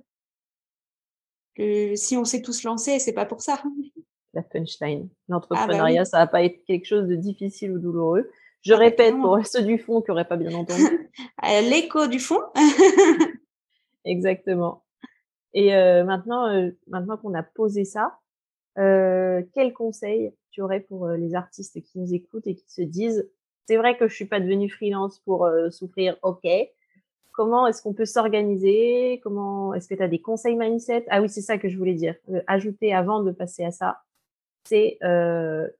[1.94, 3.62] si on s'est tous lancés, c'est pas pour ça.
[4.34, 5.08] La punchline.
[5.28, 8.30] L'entrepreneuriat, ah bah ça va pas être quelque chose de difficile ou douloureux.
[8.62, 11.10] Je ah bah répète pour ceux du fond qui n'auraient pas bien entendu.
[11.42, 12.40] L'écho du fond.
[14.04, 14.84] Exactement.
[15.54, 18.18] Et euh, maintenant, euh, maintenant qu'on a posé ça,
[18.78, 23.28] euh, quel conseil tu aurais pour les artistes qui nous écoutent et qui se disent
[23.66, 26.44] c'est vrai que je suis pas devenue freelance pour souffrir, ok.
[27.30, 29.20] Comment est-ce qu'on peut s'organiser?
[29.22, 31.04] Comment est-ce que tu as des conseils mindset?
[31.08, 32.16] Ah oui, c'est ça que je voulais dire.
[32.48, 34.02] ajouter avant de passer à ça,
[34.64, 34.98] c'est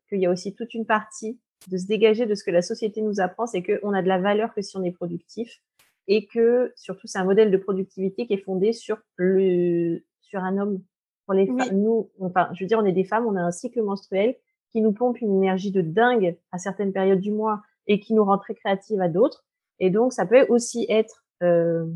[0.08, 3.02] qu'il y a aussi toute une partie de se dégager de ce que la société
[3.02, 5.60] nous apprend, c'est qu'on a de la valeur que si on est productif
[6.08, 10.58] et que surtout c'est un modèle de productivité qui est fondé sur le sur un
[10.58, 10.82] homme.
[11.26, 13.52] Pour les femmes nous enfin je veux dire on est des femmes on a un
[13.52, 14.36] cycle menstruel
[14.72, 18.24] qui nous pompe une énergie de dingue à certaines périodes du mois et qui nous
[18.24, 19.44] rend très créatives à d'autres.
[19.78, 21.86] Et donc ça peut aussi être euh,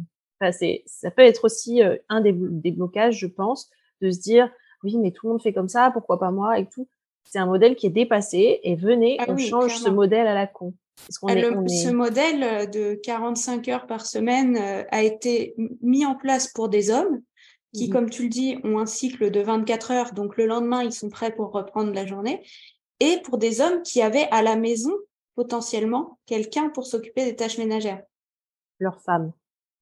[0.41, 4.21] enfin, c'est ça peut être aussi euh, un des, des blocages je pense de se
[4.21, 4.51] dire
[4.83, 6.89] oui mais tout le monde fait comme ça pourquoi pas moi et tout.
[7.25, 10.47] C'est un modèle qui est dépassé et venez ah on change ce modèle à la
[10.47, 16.49] con ce modèle euh, de 45 heures par semaine euh, a été mis en place
[16.53, 17.21] pour des hommes
[17.73, 20.85] qui, mmh comme tu le dis, ont un cycle de 24 heures, donc le lendemain,
[20.85, 22.41] ils sont prêts pour reprendre la journée,
[23.01, 24.93] et pour des hommes qui avaient à la maison
[25.35, 28.03] potentiellement quelqu'un pour s'occuper des tâches ménagères.
[28.79, 29.33] Leur femme.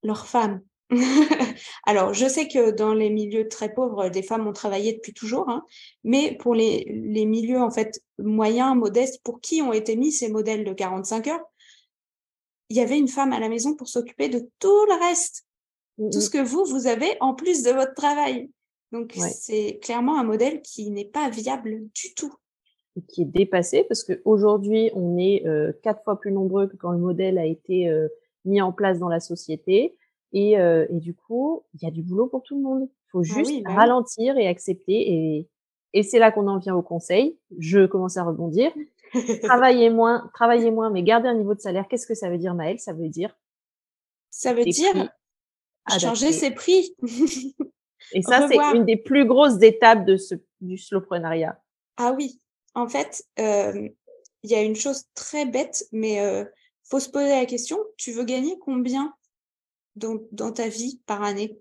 [0.02, 0.62] Leur femme.
[1.86, 5.48] Alors, je sais que dans les milieux très pauvres, des femmes ont travaillé depuis toujours,
[5.48, 5.64] hein,
[6.04, 10.28] mais pour les, les, milieux en fait moyens, modestes, pour qui ont été mis ces
[10.28, 11.44] modèles de 45 heures,
[12.68, 15.46] il y avait une femme à la maison pour s'occuper de tout le reste,
[15.98, 18.50] mmh tout ce que vous, vous avez en plus de votre travail.
[18.92, 22.34] Donc, c'est clairement un modèle qui n'est pas viable du tout.
[22.96, 26.92] Et qui est dépassé parce qu'aujourd'hui, on est euh, quatre fois plus nombreux que quand
[26.92, 28.08] le modèle a été euh,
[28.44, 29.96] mis en place dans la société.
[30.32, 32.88] Et, euh, et du coup, il y a du boulot pour tout le monde.
[32.88, 35.12] Il faut ah juste bah ralentir et accepter.
[35.12, 35.48] Et,
[35.92, 37.38] et c'est là qu'on en vient au conseil.
[37.58, 38.72] Je commence à rebondir.
[39.42, 41.86] travaillez moins, travaillez moins, mais gardez un niveau de salaire.
[41.88, 42.80] Qu'est-ce que ça veut dire, Maëlle?
[42.80, 43.36] Ça veut dire
[44.30, 45.10] Ça veut dire
[45.98, 46.94] changer ses prix.
[48.12, 51.60] et ça, c'est une des plus grosses étapes de ce, du slowprenariat.
[51.96, 52.40] Ah oui.
[52.74, 53.88] En fait, euh,
[54.42, 56.44] il y a une chose très bête, mais euh,
[56.84, 57.78] faut se poser la question.
[57.96, 59.14] Tu veux gagner combien?
[59.96, 61.58] Dans, dans ta vie par année,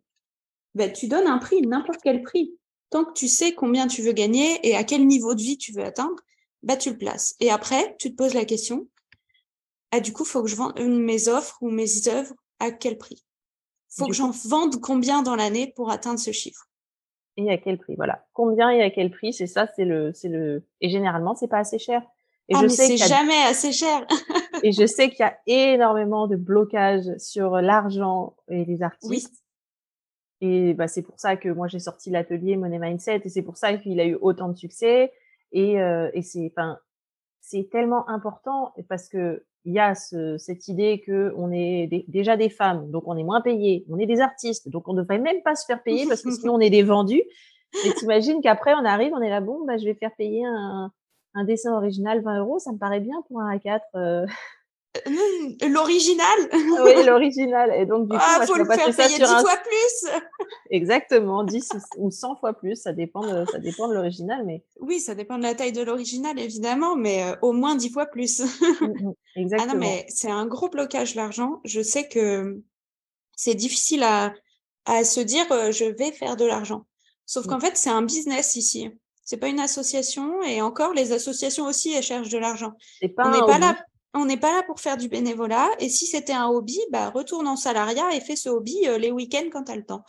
[0.75, 2.53] ben, tu donnes un prix, n'importe quel prix.
[2.89, 5.71] Tant que tu sais combien tu veux gagner et à quel niveau de vie tu
[5.71, 6.15] veux atteindre,
[6.63, 7.35] ben, tu le places.
[7.39, 8.87] Et après, tu te poses la question,
[9.91, 13.25] ah, du coup, faut que je vende mes offres ou mes œuvres à quel prix?
[13.89, 16.69] Faut que j'en vende combien dans l'année pour atteindre ce chiffre?
[17.35, 18.25] Et à quel prix Voilà.
[18.31, 20.63] Combien et à quel prix C'est ça, c'est le, c'est le.
[20.79, 22.01] Et généralement, c'est pas assez cher.
[22.47, 24.05] Et ah, je sais c'est jamais assez cher.
[24.63, 29.43] et je sais qu'il y a énormément de blocages sur l'argent et les artistes.
[30.41, 33.57] Et bah, c'est pour ça que moi j'ai sorti l'atelier Money Mindset et c'est pour
[33.57, 35.11] ça qu'il a eu autant de succès.
[35.51, 36.79] Et, euh, et c'est, enfin,
[37.41, 42.35] c'est tellement important parce que il y a ce, cette idée que on est déjà
[42.35, 43.85] des femmes, donc on est moins payé.
[43.89, 46.55] On est des artistes, donc on devrait même pas se faire payer parce que sinon
[46.55, 47.21] on est des vendus.
[47.85, 50.91] Et t'imagines qu'après on arrive, on est là, bon, bah, je vais faire payer un,
[51.33, 53.79] un dessin original 20 euros, ça me paraît bien pour un A4.
[53.95, 54.25] Euh.
[55.07, 56.49] Mmh, l'original?
[56.83, 57.73] Oui, l'original.
[57.75, 60.11] Et donc, du coup, ah, faut le faire payer 10 fois plus
[60.69, 64.45] Exactement, 10 ou 100 fois plus, ça dépend de, ça dépend de l'original.
[64.45, 64.65] Mais...
[64.81, 68.05] Oui, ça dépend de la taille de l'original, évidemment, mais euh, au moins 10 fois
[68.05, 68.41] plus.
[69.35, 69.61] Exactement.
[69.71, 71.61] Ah non, mais c'est un gros blocage, l'argent.
[71.63, 72.61] Je sais que
[73.35, 74.33] c'est difficile à,
[74.85, 76.85] à se dire, euh, je vais faire de l'argent.
[77.25, 77.49] Sauf mmh.
[77.49, 78.89] qu'en fait, c'est un business ici.
[79.31, 82.73] C'est pas une association et encore les associations aussi elles cherchent de l'argent.
[83.01, 83.77] On n'est pas là
[84.13, 85.69] on n'est pas là pour faire du bénévolat.
[85.79, 89.47] Et si c'était un hobby, bah, retourne en salariat et fais ce hobby les week-ends
[89.49, 90.03] quand tu as le temps.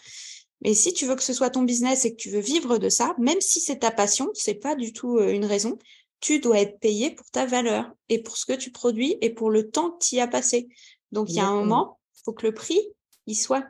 [0.62, 2.88] Mais si tu veux que ce soit ton business et que tu veux vivre de
[2.88, 5.78] ça, même si c'est ta passion, c'est pas du tout une raison,
[6.18, 9.50] tu dois être payé pour ta valeur et pour ce que tu produis et pour
[9.50, 10.68] le temps que tu y as passé.
[11.12, 12.80] Donc, il y a un moment, il faut que le prix,
[13.28, 13.64] il soit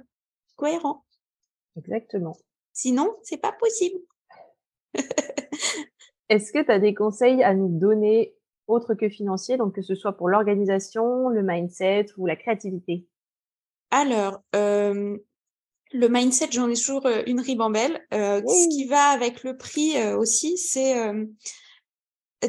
[0.57, 1.05] cohérent.
[1.77, 2.39] Exactement.
[2.73, 4.01] Sinon, c'est pas possible.
[6.33, 8.35] Est-ce que tu as des conseils à nous donner
[8.67, 13.07] autres que financiers, donc que ce soit pour l'organisation, le mindset ou la créativité?
[13.91, 15.19] Alors, euh,
[15.93, 18.01] le mindset, j'en ai toujours une ribambelle.
[18.15, 20.95] Euh, Ce qui va avec le prix euh, aussi, c'est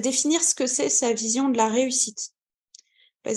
[0.02, 2.30] définir ce que c'est sa vision de la réussite.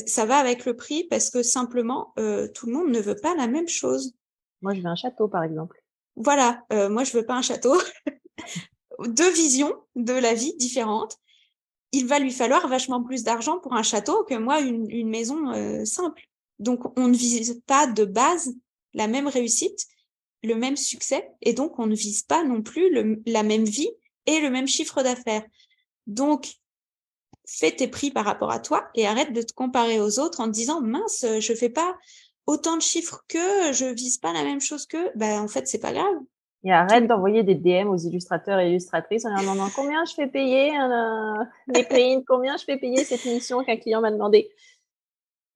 [0.07, 2.15] Ça va avec le prix parce que simplement,
[2.55, 4.15] tout le monde ne veut pas la même chose.
[4.63, 5.83] Moi, je veux un château, par exemple.
[6.15, 7.75] Voilà, moi, je veux pas un château.
[9.05, 11.19] Deux visions de la vie différentes.
[11.93, 16.23] Il va lui falloir vachement plus d'argent pour un château que moi, une, maison simple.
[16.59, 18.55] Donc, on ne vise pas de base
[18.95, 19.87] la même réussite
[20.47, 22.91] le même succès et donc on ne vise pas non plus
[23.27, 23.91] la même vie
[24.27, 25.45] et le même chiffre d'affaires.
[26.07, 26.55] Donc,
[27.47, 30.47] fais tes prix par rapport à toi et arrête de te comparer aux autres en
[30.47, 31.97] te disant mince, je fais pas
[32.47, 35.79] autant de chiffres que je vise pas la même chose que ben en fait c'est
[35.79, 36.15] pas grave.
[36.65, 40.27] Et arrête d'envoyer des DM aux illustrateurs et illustratrices en leur demandant combien je fais
[40.27, 40.73] payer
[41.69, 44.51] les prix, combien je fais payer cette mission qu'un client m'a demandé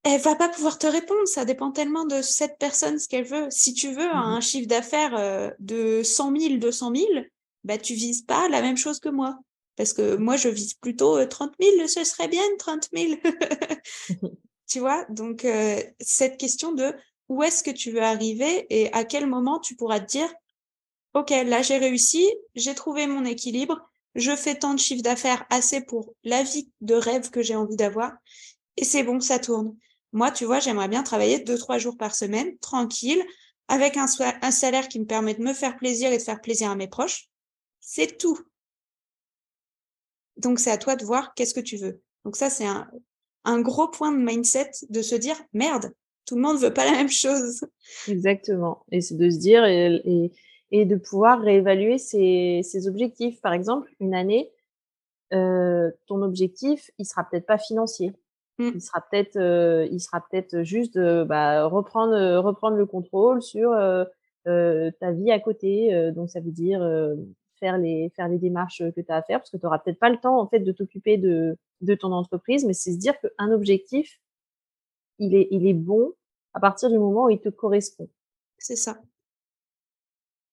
[0.02, 1.26] elle va pas pouvoir te répondre.
[1.26, 3.48] Ça dépend tellement de cette personne, ce qu'elle veut.
[3.50, 7.06] Si tu veux un mmh chiffre d'affaires euh, de 100 000, 200 000,
[7.64, 9.38] bah, tu vises pas la même chose que moi.
[9.76, 13.14] Parce que moi, je vise plutôt 30 euh, 000, ce serait bien 30 000.
[14.68, 15.04] tu vois?
[15.10, 16.94] Donc, euh, cette question de
[17.28, 20.32] où est-ce que tu veux arriver et à quel moment tu pourras te dire,
[21.14, 23.80] OK, là, j'ai réussi, j'ai trouvé mon équilibre,
[24.14, 27.76] je fais tant de chiffre d'affaires assez pour la vie de rêve que j'ai envie
[27.76, 28.12] d'avoir
[28.80, 29.76] et c'est bon, ça tourne.
[30.12, 33.22] Moi, tu vois, j'aimerais bien travailler deux, trois jours par semaine, tranquille,
[33.68, 36.76] avec un, salaire qui me permet de me faire plaisir et de faire plaisir à
[36.76, 37.28] mes proches.
[37.80, 38.38] C'est tout.
[40.38, 42.00] Donc, c'est à toi de voir qu'est-ce que tu veux.
[42.24, 45.92] Donc, ça, c'est un, gros point de mindset de se dire, merde,
[46.24, 47.60] tout le monde veut pas la même chose.
[48.08, 48.84] Exactement.
[48.90, 50.32] Et c'est de se dire et,
[50.72, 53.40] de pouvoir réévaluer ses, ses, objectifs.
[53.40, 54.50] Par exemple, une année,
[55.32, 58.12] euh, ton objectif, il sera peut-être pas financier.
[58.60, 58.72] Mmh.
[58.74, 63.40] Il sera peut-être, euh, il sera peut-être juste de bah, reprendre, euh, reprendre le contrôle
[63.40, 64.04] sur euh,
[64.44, 66.12] ta vie à côté.
[66.12, 66.80] donc ça veut dire
[67.58, 69.98] faire les faire les démarches que tu as à faire parce que tu n'auras peut-être
[69.98, 73.14] pas le temps en fait de t'occuper de de ton entreprise, mais c'est se dire
[73.20, 74.20] qu'un objectif,
[75.18, 76.12] il est il est bon
[76.54, 78.08] à partir du moment où il te correspond.
[78.58, 78.98] C'est ça.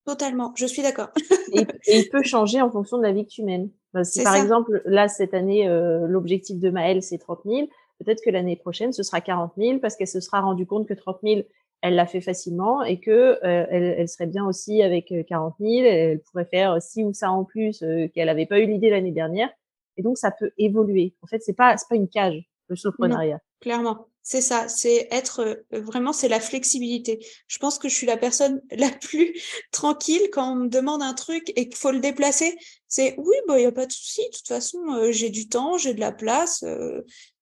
[0.08, 1.10] Totalement, je suis d'accord.
[1.53, 3.70] et, il peut changer en fonction de la vie que tu mènes.
[4.03, 5.68] Si par exemple, là, cette année,
[6.08, 7.68] l'objectif de Maëlle, c'est 30 000,
[7.99, 10.93] Peut-être que l'année prochaine, ce sera 40 000 parce qu'elle se sera rendue compte que
[10.93, 11.41] 30 000,
[11.82, 13.38] elle l'a fait facilement et que euh,
[13.70, 15.86] elle, elle, serait bien aussi avec 40 euh, 000.
[15.86, 19.12] Elle pourrait faire ci ou ça en plus euh, qu'elle n'avait pas eu l'idée l'année
[19.12, 19.49] dernière.
[19.97, 21.16] Et donc, ça peut évoluer.
[21.22, 23.39] En fait, c'est pas pas une cage le soloprenariat.
[23.62, 24.67] Clairement, c'est ça.
[24.67, 27.25] C'est être vraiment, c'est la flexibilité.
[27.47, 29.34] Je pense que je suis la personne la plus
[29.71, 32.57] tranquille quand on me demande un truc et qu'il faut le déplacer.
[32.88, 34.21] C'est oui, bah il y a pas de souci.
[34.21, 34.80] De toute façon,
[35.11, 36.63] j'ai du temps, j'ai de la place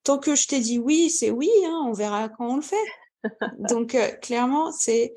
[0.05, 2.75] tant que je t'ai dit oui, c'est oui, hein, on verra quand on le fait.
[3.69, 5.13] Donc, euh, clairement, c'est.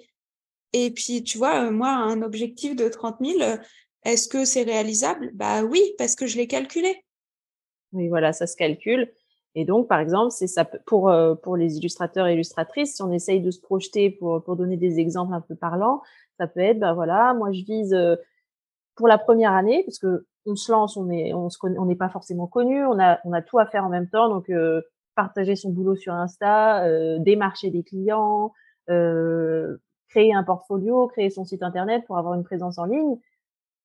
[0.72, 3.56] Et puis, tu vois, euh, moi, un objectif de 30 000, euh,
[4.04, 5.30] est-ce que c'est réalisable?
[5.34, 7.04] Bah oui, parce que je l'ai calculé.
[7.92, 9.12] Oui, voilà, ça se calcule.
[9.54, 13.40] Et donc, par exemple, c'est ça pour pour les illustrateurs et illustratrices, si on essaye
[13.40, 16.02] de se projeter pour pour donner des exemples un peu parlants,
[16.38, 17.96] ça peut être, ben voilà, moi je vise
[18.94, 21.96] pour la première année, parce que on se lance, on est, on se on n'est
[21.96, 24.82] pas forcément connu, on a, on a tout à faire en même temps, donc euh,
[25.14, 28.52] partager son boulot sur Insta, euh, démarcher des clients,
[28.88, 29.76] euh,
[30.08, 33.18] créer un portfolio, créer son site internet pour avoir une présence en ligne,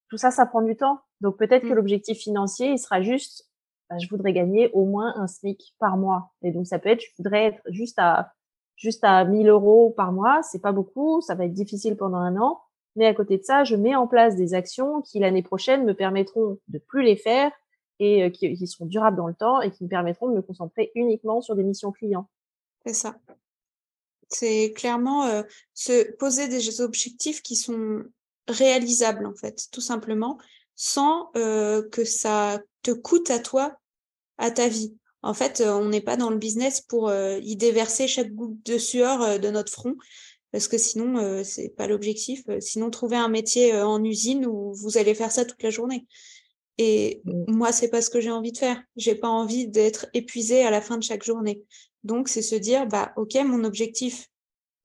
[0.10, 1.00] tout ça, ça prend du temps.
[1.22, 1.76] Donc peut-être que mmh.
[1.76, 3.50] l'objectif financier, il sera juste,
[3.94, 6.32] bah, je voudrais gagner au moins un SMIC par mois.
[6.42, 8.34] Et donc ça peut être, je voudrais être juste à
[8.76, 12.36] juste à 1000 euros par mois, c'est pas beaucoup, ça va être difficile pendant un
[12.38, 12.60] an.
[12.96, 15.94] Mais à côté de ça, je mets en place des actions qui l'année prochaine me
[15.94, 17.52] permettront de plus les faire
[18.00, 20.42] et euh, qui, qui, seront durables dans le temps et qui me permettront de me
[20.42, 22.30] concentrer uniquement sur des missions clients.
[22.86, 23.16] C'est ça.
[24.30, 28.04] C'est clairement euh, se poser des objectifs qui sont
[28.48, 30.38] réalisables en fait, tout simplement,
[30.76, 33.78] sans euh, que ça te coûte à toi,
[34.38, 34.96] à ta vie.
[35.22, 39.40] En fait, on n'est pas dans le business pour y déverser chaque goutte de sueur
[39.40, 39.96] de notre front
[40.54, 42.44] parce que sinon euh, c'est pas l'objectif.
[42.60, 46.06] Sinon trouver un métier euh, en usine où vous allez faire ça toute la journée.
[46.78, 47.56] Et mmh.
[47.56, 48.82] moi, c'est pas ce que j'ai envie de faire.
[48.96, 51.64] J'ai pas envie d'être épuisée à la fin de chaque journée.
[52.04, 54.30] Donc, c'est se dire, bah, OK, mon objectif,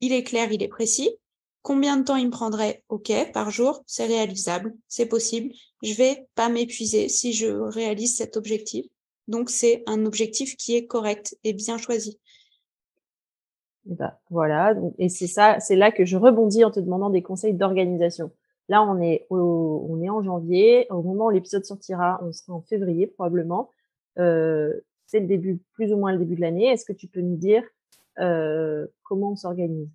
[0.01, 1.11] il est clair, il est précis.
[1.61, 2.83] Combien de temps il me prendrait?
[2.89, 5.53] OK par jour C'est réalisable, c'est possible.
[5.83, 8.87] Je vais pas m'épuiser si je réalise cet objectif.
[9.29, 12.19] Donc, c'est un objectif qui est correct et bien choisi.
[13.85, 17.53] Bah, voilà, et c'est ça, c'est là que je rebondis en te demandant des conseils
[17.53, 18.31] d'organisation.
[18.67, 20.85] Là, on est, on est en janvier.
[20.91, 23.71] Au moment où l'épisode sortira, on sera en février probablement.
[24.19, 24.73] Euh,
[25.07, 26.67] c'est le début, plus ou moins le début de l'année.
[26.67, 27.63] Est-ce que tu peux nous dire
[28.19, 29.89] euh, comment on s'organise?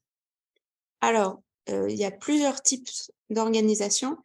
[1.01, 2.89] Alors, euh, il y a plusieurs types
[3.31, 4.17] d'organisation.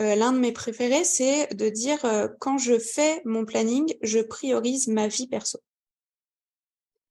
[0.00, 2.00] L'un de mes préférés, c'est de dire
[2.40, 5.58] quand je fais mon planning, je priorise ma vie perso.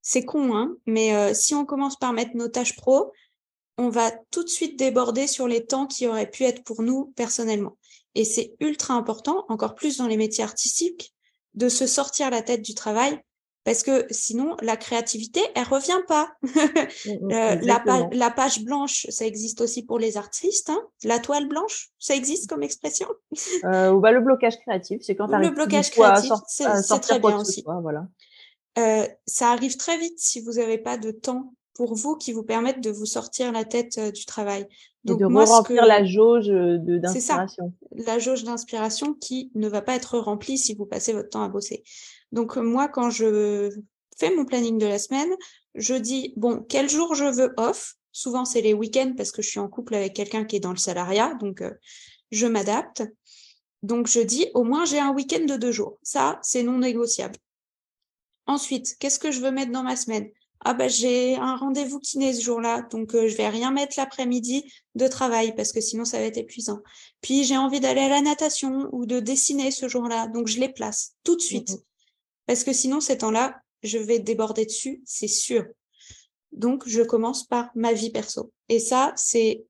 [0.02, 3.12] C'est con, hein, mais si on commence par mettre nos tâches pro,
[3.78, 7.12] on va tout de suite déborder sur les temps qui auraient pu être pour nous
[7.14, 7.78] personnellement.
[8.16, 11.14] Et c'est ultra important, encore plus dans les métiers artistiques,
[11.54, 13.22] de se sortir la tête du travail
[13.64, 16.32] parce que sinon la créativité elle revient pas.
[16.42, 16.48] Mmh,
[17.06, 20.70] mmh, euh, la, page blanche ça existe aussi pour les artistes.
[20.70, 20.80] Hein.
[21.04, 23.08] La toile blanche ça existe comme expression?
[23.64, 27.64] Euh, ou bah, le blocage créatif c'est quand le blocage créatif c'est très bien aussi.
[27.64, 28.06] voilà.
[28.78, 32.42] Euh, ça arrive très vite si vous n'avez pas de temps pour vous qui vous
[32.42, 34.66] permettent de vous sortir la tête euh, du travail.
[35.04, 37.72] Donc, de moi, remplir la jauge euh, d'inspiration.
[37.92, 41.48] La jauge d'inspiration qui ne va pas être remplie si vous passez votre temps à
[41.48, 41.82] bosser.
[42.32, 43.70] Donc moi, quand je
[44.18, 45.30] fais mon planning de la semaine,
[45.74, 47.94] je dis, bon, quel jour je veux off?
[48.12, 50.72] Souvent, c'est les week-ends parce que je suis en couple avec quelqu'un qui est dans
[50.72, 51.72] le salariat, donc euh,
[52.32, 53.04] je m'adapte.
[53.82, 55.98] Donc je dis, au moins, j'ai un week-end de deux jours.
[56.02, 57.36] Ça, c'est non négociable.
[58.46, 60.28] Ensuite, qu'est-ce que je veux mettre dans ma semaine?
[60.62, 64.70] Ah bah j'ai un rendez-vous kiné ce jour-là, donc euh, je vais rien mettre l'après-midi
[64.94, 66.80] de travail parce que sinon ça va être épuisant.
[67.22, 70.68] Puis j'ai envie d'aller à la natation ou de dessiner ce jour-là, donc je les
[70.68, 71.70] place tout de suite.
[71.70, 71.89] Mmh
[72.50, 75.66] parce que sinon ces temps-là, je vais déborder dessus, c'est sûr.
[76.50, 78.50] Donc je commence par ma vie perso.
[78.68, 79.64] Et ça, c'est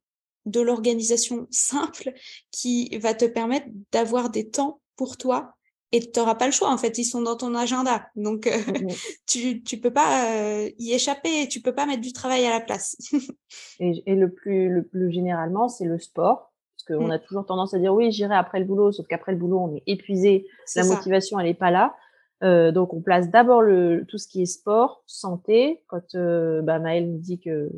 [0.46, 2.14] de l'organisation simple
[2.50, 5.56] qui va te permettre d'avoir des temps pour toi
[5.92, 6.96] et tu n'auras pas le choix en fait.
[6.96, 8.06] Ils sont dans ton agenda.
[8.16, 8.88] Donc euh, mmh
[9.26, 12.60] tu tu peux pas euh, y échapper tu peux pas mettre du travail à la
[12.60, 12.96] place.
[13.78, 16.50] Et, et, le plus le plus généralement c'est le sport.
[16.78, 17.10] Parce qu'on mmh.
[17.10, 19.76] a toujours tendance à dire oui j'irai après le boulot sauf qu'après le boulot on
[19.76, 21.94] est épuisé la motivation elle est pas là
[22.42, 26.78] euh, donc on place d'abord le tout ce qui est sport santé quand euh, bah,
[26.78, 27.70] Maëlle nous dit que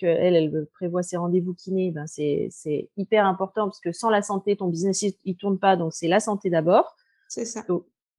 [0.00, 4.10] que elle elle prévoit ses rendez-vous kiné ben c'est c'est hyper important parce que sans
[4.10, 6.96] la santé ton business il, il tourne pas donc c'est la santé d'abord
[7.28, 7.64] c'est ça.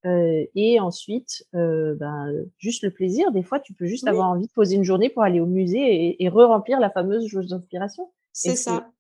[0.06, 3.32] Euh, et ensuite, euh, ben, juste le plaisir.
[3.32, 5.80] Des fois, tu peux juste avoir envie de poser une journée pour aller au musée
[5.80, 8.12] et, et re-remplir la fameuse jauge d'inspiration.
[8.32, 8.92] C'est ça.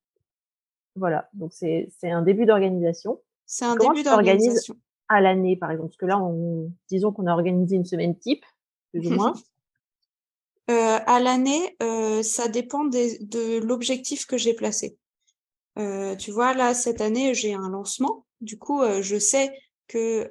[0.95, 1.29] Voilà.
[1.33, 3.19] Donc, c'est un début d'organisation.
[3.45, 4.75] C'est un début d'organisation.
[5.07, 5.89] À l'année, par exemple.
[5.89, 8.43] Parce que là, on, disons qu'on a organisé une semaine type,
[8.91, 9.33] plus ou moins.
[10.69, 14.97] euh, à l'année, euh, ça dépend des, de l'objectif que j'ai placé.
[15.77, 18.25] Euh, tu vois, là, cette année, j'ai un lancement.
[18.41, 20.29] Du coup, je sais que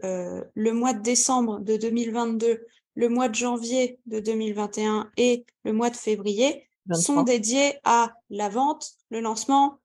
[0.55, 2.67] le mois de décembre de 2022,
[2.97, 8.49] le mois de janvier de 2021 et le mois de février sont dédiés à la
[8.49, 9.79] vente, le lancement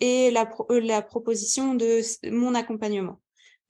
[0.00, 3.20] et la, la proposition de mon accompagnement.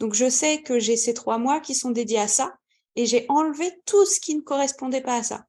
[0.00, 2.56] Donc je sais que j'ai ces trois mois qui sont dédiés à ça
[2.96, 5.46] et j'ai enlevé tout ce qui ne correspondait pas à ça.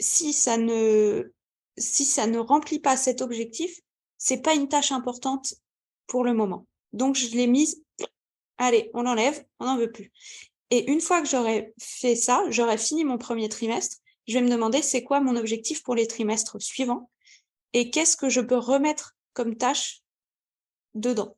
[0.00, 1.32] Si ça ne
[2.38, 3.80] remplit pas cet objectif,
[4.16, 5.54] c'est pas une tâche importante
[6.06, 6.66] pour le moment.
[6.92, 7.82] Donc je l'ai mise
[8.58, 10.12] allez, on l'enlève, on n'en veut plus.
[10.70, 13.96] Et une fois que j'aurai fait ça, j'aurai fini mon premier trimestre,
[14.26, 17.10] je vais me demander c'est quoi mon objectif pour les trimestres suivants
[17.72, 20.02] et qu'est-ce que je peux remettre comme tâche
[20.94, 21.36] dedans.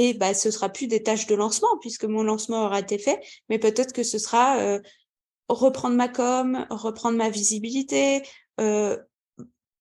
[0.00, 3.20] Et bah, ce sera plus des tâches de lancement puisque mon lancement aura été fait,
[3.48, 4.80] mais peut-être que ce sera euh,
[5.48, 8.22] reprendre ma com, reprendre ma visibilité,
[8.60, 8.96] euh,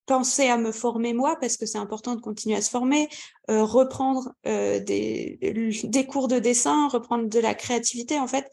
[0.07, 3.09] penser à me former moi parce que c'est important de continuer à se former,
[3.51, 8.49] euh, reprendre des cours de dessin, reprendre de la créativité en fait.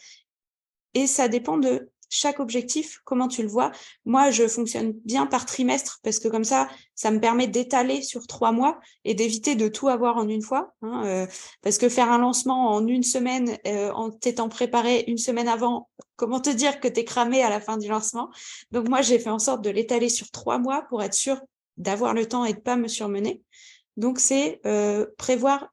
[0.92, 3.72] Et ça dépend de chaque objectif, comment tu le vois.
[4.04, 8.26] Moi, je fonctionne bien par trimestre parce que comme ça, ça me permet d'étaler sur
[8.26, 10.72] trois mois et d'éviter de tout avoir en une fois.
[10.82, 11.26] Hein, euh,
[11.62, 15.88] parce que faire un lancement en une semaine, euh, en t'étant préparé une semaine avant,
[16.16, 18.30] comment te dire que tu es cramé à la fin du lancement?
[18.70, 21.40] Donc moi, j'ai fait en sorte de l'étaler sur trois mois pour être sûr
[21.76, 23.42] d'avoir le temps et de pas me surmener.
[23.96, 25.68] Donc c'est euh, prévoir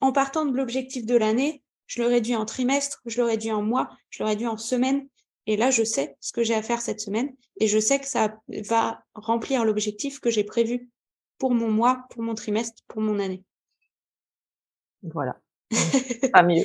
[0.00, 3.62] en partant de l'objectif de l'année, je le réduis en trimestre, je le réduis en
[3.62, 5.06] mois, je le réduis en semaine
[5.46, 8.06] et là, je sais ce que j'ai à faire cette semaine et je sais que
[8.06, 8.36] ça
[8.68, 10.88] va remplir l'objectif que j'ai prévu
[11.38, 13.42] pour mon mois, pour mon trimestre, pour mon année.
[15.02, 15.40] Voilà.
[16.32, 16.64] Pas mieux.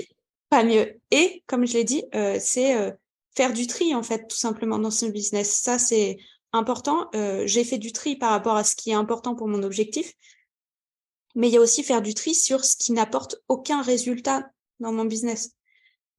[0.49, 0.99] Pas mieux.
[1.11, 2.91] Et comme je l'ai dit, euh, c'est euh,
[3.35, 5.51] faire du tri en fait, tout simplement dans ce business.
[5.51, 6.17] Ça, c'est
[6.53, 7.09] important.
[7.15, 10.13] Euh, j'ai fait du tri par rapport à ce qui est important pour mon objectif,
[11.35, 14.49] mais il y a aussi faire du tri sur ce qui n'apporte aucun résultat
[14.79, 15.56] dans mon business.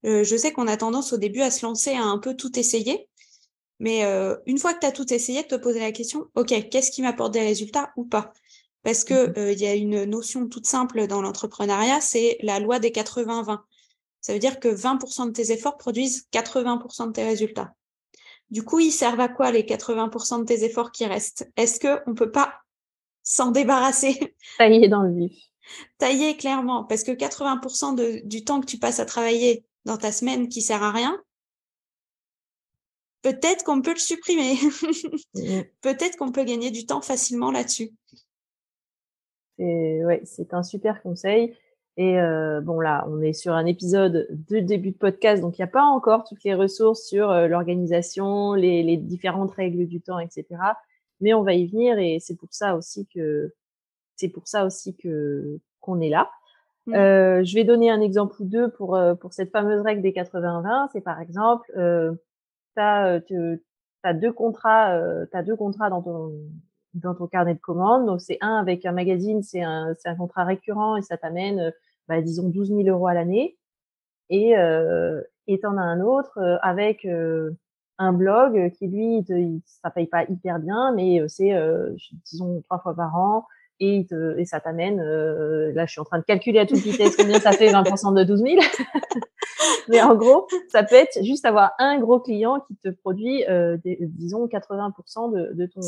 [0.05, 3.09] Je sais qu'on a tendance au début à se lancer à un peu tout essayer,
[3.81, 4.03] mais
[4.47, 7.03] une fois que tu as tout essayé, de te poser la question, OK, qu'est-ce qui
[7.03, 8.33] m'apporte des résultats ou pas?
[8.83, 12.79] Parce que mmh il y a une notion toute simple dans l'entrepreneuriat, c'est la loi
[12.79, 13.61] des 80-20.
[14.21, 17.75] Ça veut dire que 20% de tes efforts produisent 80% de tes résultats.
[18.51, 21.51] Du coup, ils servent à quoi les 80% de tes efforts qui restent?
[21.57, 22.55] Est-ce qu'on ne peut pas
[23.23, 24.35] s'en débarrasser?
[24.59, 25.39] Tailler dans le vif.
[25.99, 30.13] Tailler clairement, parce que 80% de, du temps que tu passes à travailler dans ta
[30.13, 31.21] semaine qui sert à rien,
[33.23, 34.55] peut-être qu'on peut le supprimer.
[35.35, 35.63] Mmh.
[35.83, 37.91] peut-être qu'on peut gagner du temps facilement là-dessus.
[39.59, 40.23] C'est ouais,
[40.53, 41.57] un super conseil.
[41.97, 45.63] Et euh, bon, là, on est sur un épisode de début de podcast, donc il
[45.63, 50.01] n'y a pas encore toutes les ressources sur euh, l'organisation, les, les, différentes règles du
[50.01, 50.47] temps, etc.
[51.21, 53.53] Mais on va y venir et c'est pour ça aussi que
[54.15, 56.31] c'est pour ça aussi que qu'on est là.
[56.89, 56.95] Mmh.
[56.95, 60.13] Euh, je vais donner un exemple ou deux pour euh, pour cette fameuse règle des
[60.13, 60.89] 80-20.
[60.93, 62.13] C'est par exemple, euh,
[62.77, 63.21] tu as,
[64.03, 64.99] as, deux contrats,
[65.33, 66.33] as deux contrats dans ton
[66.95, 68.07] dans ton carnet de commandes.
[68.07, 71.73] Donc c'est un avec un magazine, c'est un un contrat récurrent et ça t'amène
[72.09, 73.59] bah, disons 12 000 euros à l'année.
[74.31, 77.51] Et euh, et t'en as un autre euh, avec euh,
[77.97, 79.33] un blog qui lui, te,
[79.65, 81.53] ça paye pas hyper bien, mais euh, c'est
[82.31, 83.47] disons trois fois par an
[83.81, 85.01] et, te, et ça t'amène.
[85.01, 88.25] là, je suis en train de calculer à toute vitesse combien ça fait 20% de
[88.25, 88.57] 12 000.
[89.89, 93.45] mais en gros, ça peut être juste avoir un gros client qui te produit,
[93.85, 95.81] disons 80% de, de ton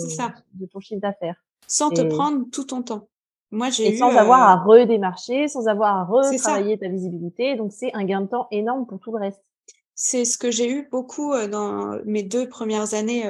[0.55, 1.36] de ton chiffre d'affaires.
[1.66, 3.09] Sans te prendre tout ton temps.
[3.53, 7.57] Moi, j'ai sans avoir à euh, redémarcher, sans avoir à retravailler ta visibilité.
[7.57, 9.43] Donc, c'est un gain de temps énorme pour tout le reste.
[9.95, 13.26] C'est ce que j'ai eu beaucoup euh, dans mes deux premières années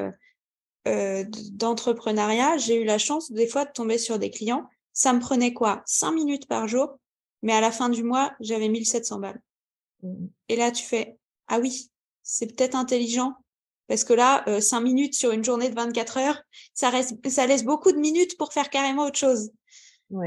[0.89, 2.57] euh, d'entrepreneuriat.
[2.59, 4.69] J'ai eu la chance des fois de tomber sur des clients.
[4.93, 5.83] Ça me prenait quoi?
[5.87, 6.99] Cinq minutes par jour,
[7.43, 9.41] mais à la fin du mois, j'avais 1700 balles.
[10.03, 10.27] Mmh.
[10.49, 11.17] Et là, tu fais
[11.49, 11.91] ah oui,
[12.23, 13.35] c'est peut-être intelligent
[13.89, 16.43] parce que là, cinq minutes sur une journée de 24 heures,
[16.75, 19.51] ça, reste, ça laisse beaucoup de minutes pour faire carrément autre chose.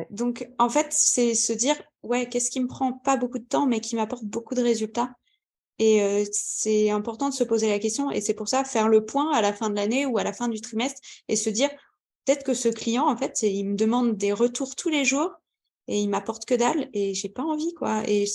[0.09, 3.65] Donc, en fait, c'est se dire, ouais, qu'est-ce qui me prend pas beaucoup de temps,
[3.65, 5.13] mais qui m'apporte beaucoup de résultats?
[5.79, 8.11] Et euh, c'est important de se poser la question.
[8.11, 10.33] Et c'est pour ça, faire le point à la fin de l'année ou à la
[10.33, 11.69] fin du trimestre et se dire,
[12.25, 15.31] peut-être que ce client, en fait, il me demande des retours tous les jours
[15.87, 18.03] et il m'apporte que dalle et j'ai pas envie, quoi.
[18.07, 18.25] Et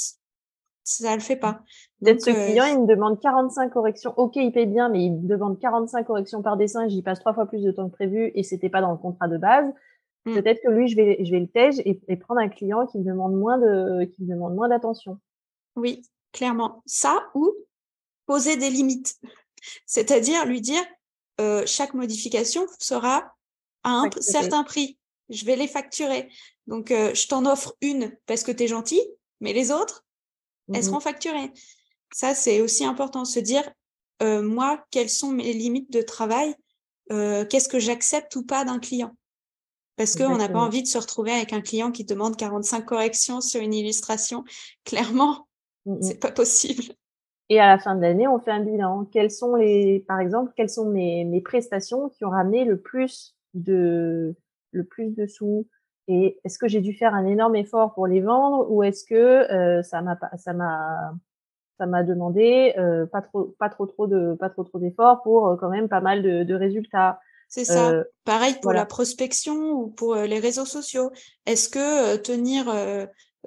[0.84, 1.60] ça le fait pas.
[2.00, 4.14] Peut-être ce euh, client, il me demande 45 corrections.
[4.16, 6.88] Ok, il paye bien, mais il me demande 45 corrections par dessin.
[6.88, 9.28] J'y passe trois fois plus de temps que prévu et c'était pas dans le contrat
[9.28, 9.70] de base.
[10.24, 10.34] Mmh.
[10.34, 13.04] Peut-être que lui, je vais, je vais le tège et, prendre un client qui me
[13.04, 15.18] demande moins de, qui me demande moins d'attention.
[15.76, 16.82] Oui, clairement.
[16.86, 17.52] Ça ou
[18.26, 19.16] poser des limites.
[19.86, 20.84] C'est-à-dire lui dire,
[21.40, 23.34] euh, chaque modification sera
[23.84, 24.98] à un certain prix.
[25.28, 26.30] Je vais les facturer.
[26.66, 29.00] Donc, euh, je t'en offre une parce que tu es gentil,
[29.40, 30.04] mais les autres,
[30.72, 31.52] elles mmh seront facturées.
[32.12, 33.68] Ça, c'est aussi important de se dire,
[34.22, 36.54] euh, moi, quelles sont mes limites de travail
[37.10, 39.16] Qu'est-ce que j'accepte ou pas d'un client?
[39.96, 43.40] Parce qu'on n'a pas envie de se retrouver avec un client qui demande 45 corrections
[43.40, 44.44] sur une illustration.
[44.84, 45.47] Clairement,
[45.86, 46.82] mmh, c'est pas possible.
[47.50, 49.06] Et à la fin de l'année, on fait un bilan.
[49.06, 53.36] Quelles sont les, par exemple, quelles sont mes, mes prestations qui ont ramené le plus
[53.54, 54.36] de,
[54.72, 55.66] le plus de sous?
[56.08, 59.14] Et est-ce que j'ai dû faire un énorme effort pour les vendre ou est-ce que
[59.14, 61.12] euh, ça m'a ça m'a
[61.78, 65.48] ça m'a demandé euh, pas trop pas trop trop de pas trop trop d'efforts pour
[65.48, 67.20] euh, quand même pas mal de, de résultats?
[67.48, 67.90] C'est ça.
[67.90, 71.10] Euh, Pareil pour la prospection ou pour les réseaux sociaux.
[71.46, 72.16] Est-ce que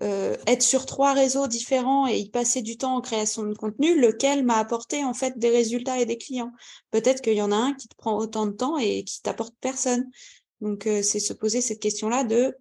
[0.02, 4.00] euh, être sur trois réseaux différents et y passer du temps en création de contenu,
[4.00, 6.52] lequel m'a apporté en fait des résultats et des clients
[6.92, 9.56] Peut-être qu'il y en a un qui te prend autant de temps et qui t'apporte
[9.60, 10.10] personne.
[10.62, 12.56] Donc c'est se poser cette question-là de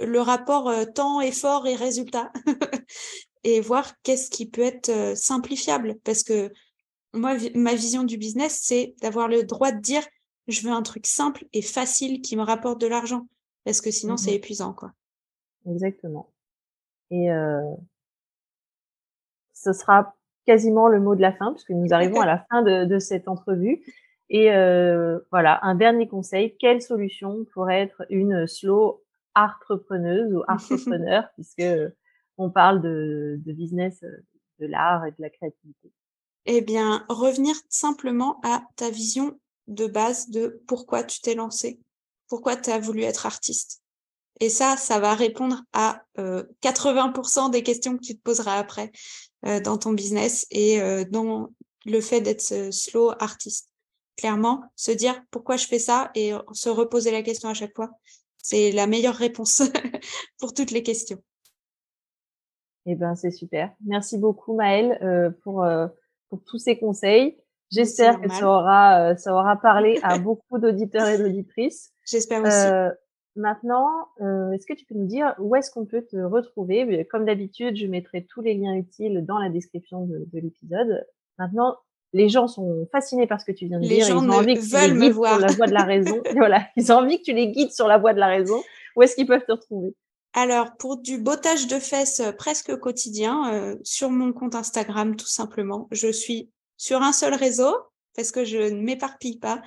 [0.00, 2.30] le rapport temps, effort et résultat
[3.44, 6.52] et voir qu'est-ce qui peut être simplifiable parce que
[7.14, 10.06] moi, ma vision du business, c'est d'avoir le droit de dire
[10.48, 13.28] je veux un truc simple et facile qui me rapporte de l'argent.
[13.64, 14.92] Parce que sinon, c'est mmh épuisant, quoi.
[15.68, 16.32] Exactement.
[17.10, 17.74] Et euh,
[19.52, 20.14] ce sera
[20.46, 23.84] quasiment le mot de la fin, puisque nous arrivons à la fin de, cette entrevue.
[24.30, 26.56] Et euh, voilà, un dernier conseil.
[26.58, 29.02] Quelle solution pourrait être une slow
[29.34, 31.62] entrepreneuse ou entrepreneur, puisque
[32.36, 34.02] on parle de, de business,
[34.58, 35.92] de l'art et de la créativité?
[36.46, 41.78] Eh bien, revenir simplement à ta vision de base de pourquoi tu t'es lancé,
[42.26, 43.82] pourquoi tu as voulu être artiste.
[44.40, 48.90] Et ça, ça va répondre à 80% euh, des questions que tu te poseras après.
[49.42, 50.80] dans ton business et
[51.10, 51.50] dans
[51.84, 53.70] le fait d'être slow artiste.
[54.16, 57.90] Clairement, se dire pourquoi je fais ça et se reposer la question à chaque fois,
[58.42, 59.62] c'est la meilleure réponse
[60.40, 61.22] pour toutes les questions.
[62.90, 63.70] Eh ben, c'est super.
[63.84, 65.88] Merci beaucoup, Maëlle, euh, pour, euh,
[66.30, 67.36] pour tous ces conseils.
[67.70, 71.92] J'espère que ça aura, euh, ça aura parlé à beaucoup d'auditeurs et d'auditrices.
[72.06, 72.96] J'espère aussi.
[73.38, 74.08] Maintenant,
[74.52, 77.06] est-ce que tu peux nous dire où est-ce qu'on peut te retrouver?
[77.10, 81.06] Comme d'habitude, je mettrai tous les liens utiles dans la description de, de l'épisode.
[81.38, 81.76] Maintenant,
[82.12, 84.06] les gens sont fascinés par ce que tu viens de les dire.
[84.06, 86.22] Gens ils ont envie que tu les guides sur la voie de la raison.
[86.36, 88.62] voilà, ils ont envie que tu les guides sur la voie de la raison.
[88.96, 89.94] Où est-ce qu'ils peuvent te retrouver?
[90.34, 95.26] Alors, pour du bottage de fesses euh, presque quotidien, euh, sur mon compte Instagram, tout
[95.26, 95.88] simplement.
[95.90, 97.74] Je suis sur un seul réseau
[98.14, 99.62] parce que je ne m'éparpille pas.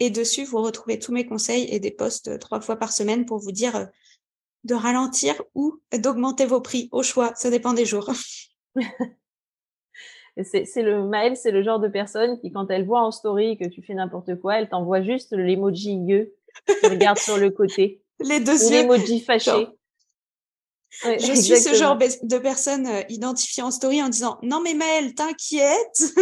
[0.00, 3.26] Et dessus, vous retrouvez tous mes conseils et des posts euh, trois fois par semaine
[3.26, 3.88] pour vous dire
[4.64, 7.32] de ralentir ou d'augmenter vos prix au choix.
[7.36, 8.10] Ça dépend des jours.
[10.42, 13.68] c'est le Maël, c'est le genre de personne qui, quand elle voit en story que
[13.68, 16.34] tu fais n'importe quoi, elle t'envoie juste l'emoji yeux
[16.66, 18.00] qui regarde sur le côté.
[18.20, 19.68] Les deux ou L'emoji fâché
[21.02, 25.14] je suis ce genre de personne euh, identifiée en story en disant non mais Maëlle,
[25.14, 26.14] t'inquiète,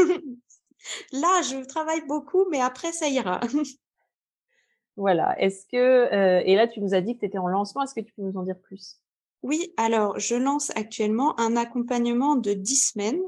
[1.12, 3.40] là je travaille beaucoup, mais après ça ira.
[4.96, 5.40] voilà.
[5.40, 7.94] Est-ce que euh, et là tu nous as dit que tu étais en lancement, est-ce
[7.94, 8.98] que tu peux nous en dire plus?
[9.42, 13.22] Oui, alors je lance actuellement un accompagnement de 10 semaines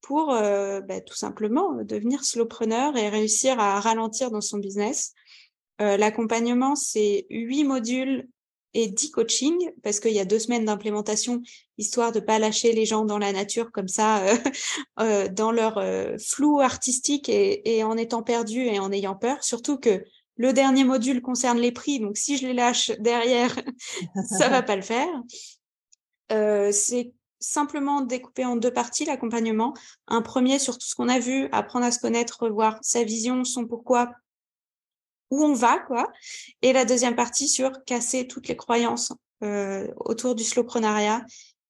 [0.00, 5.14] pour euh, bah, tout simplement devenir slowpreneur et réussir à ralentir dans son business.
[5.80, 8.28] L'accompagnement, c'est huit modules
[8.74, 11.42] et 10 coachings parce qu'il y a deux semaines d'implémentation,
[11.78, 14.36] histoire de pas lâcher les gens dans la nature comme ça, euh,
[15.00, 19.42] euh, dans leur euh, flou artistique et, en étant perdu et en ayant peur.
[19.42, 20.04] Surtout que
[20.36, 23.58] le dernier module concerne les prix, donc si je les lâche derrière,
[24.38, 25.08] ça va pas le faire.
[26.72, 29.74] C'est simplement découpé en deux parties l'accompagnement.
[30.06, 33.44] Un premier sur tout ce qu'on a vu, apprendre à se connaître, revoir sa vision,
[33.44, 34.10] son pourquoi
[35.30, 36.10] où on va, quoi.
[36.62, 39.12] Et la deuxième partie sur casser toutes les croyances
[39.42, 41.24] euh, autour du slowprenariat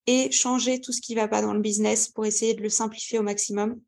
[0.06, 3.18] et changer tout ce qui va pas dans le business pour essayer de le simplifier
[3.18, 3.78] au maximum,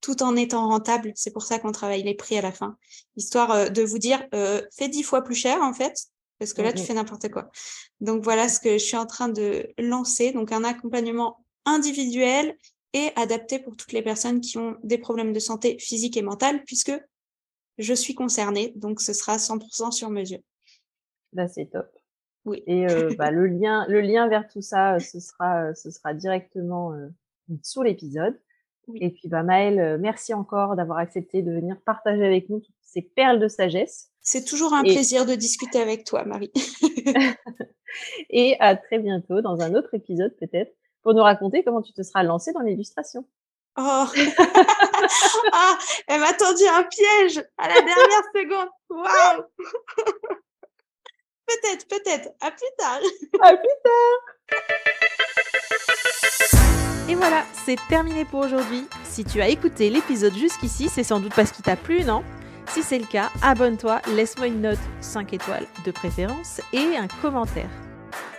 [0.00, 1.12] tout en étant rentable.
[1.14, 2.76] C'est pour ça qu'on travaille les prix à la fin,
[3.16, 5.94] histoire euh, de vous dire, euh, fais dix fois plus cher en fait,
[6.38, 7.50] parce que là tu fais n'importe quoi.
[8.00, 12.56] Donc voilà ce que je suis en train de lancer, donc un accompagnement individuel
[12.92, 16.62] et adapté pour toutes les personnes qui ont des problèmes de santé physique et mentale,
[16.64, 16.92] puisque
[17.78, 20.40] je suis concernée, donc ce sera 100% sur mesure.
[21.32, 21.88] Là, c'est top.
[22.44, 22.62] Oui.
[22.66, 25.90] Et euh, bah, le lien, le lien vers tout ça, euh, ce sera, euh, ce
[25.90, 26.92] sera directement
[27.62, 28.38] sous l'épisode.
[28.94, 33.02] Et puis, bah, Maëlle, merci encore d'avoir accepté de venir partager avec nous toutes ces
[33.02, 34.10] perles de sagesse.
[34.22, 36.52] C'est toujours un plaisir de discuter avec toi, Marie.
[38.30, 42.02] Et à très bientôt dans un autre épisode peut-être pour nous raconter comment tu te
[42.02, 43.26] seras lancée dans l'illustration.
[43.78, 44.06] Oh
[45.52, 48.68] Ah, elle m'a tendu un piège à la dernière seconde.
[48.90, 49.44] Waouh
[51.46, 52.28] Peut-être, peut-être.
[52.40, 53.00] À plus tard.
[53.40, 54.18] À plus tard.
[57.08, 58.86] Et voilà, c'est terminé pour aujourd'hui.
[59.04, 62.22] Si tu as écouté l'épisode jusqu'ici, c'est sans doute parce qu'il t'a plu, non?
[62.68, 67.70] Si c'est le cas, abonne-toi, laisse-moi une note 5 étoiles de préférence et un commentaire.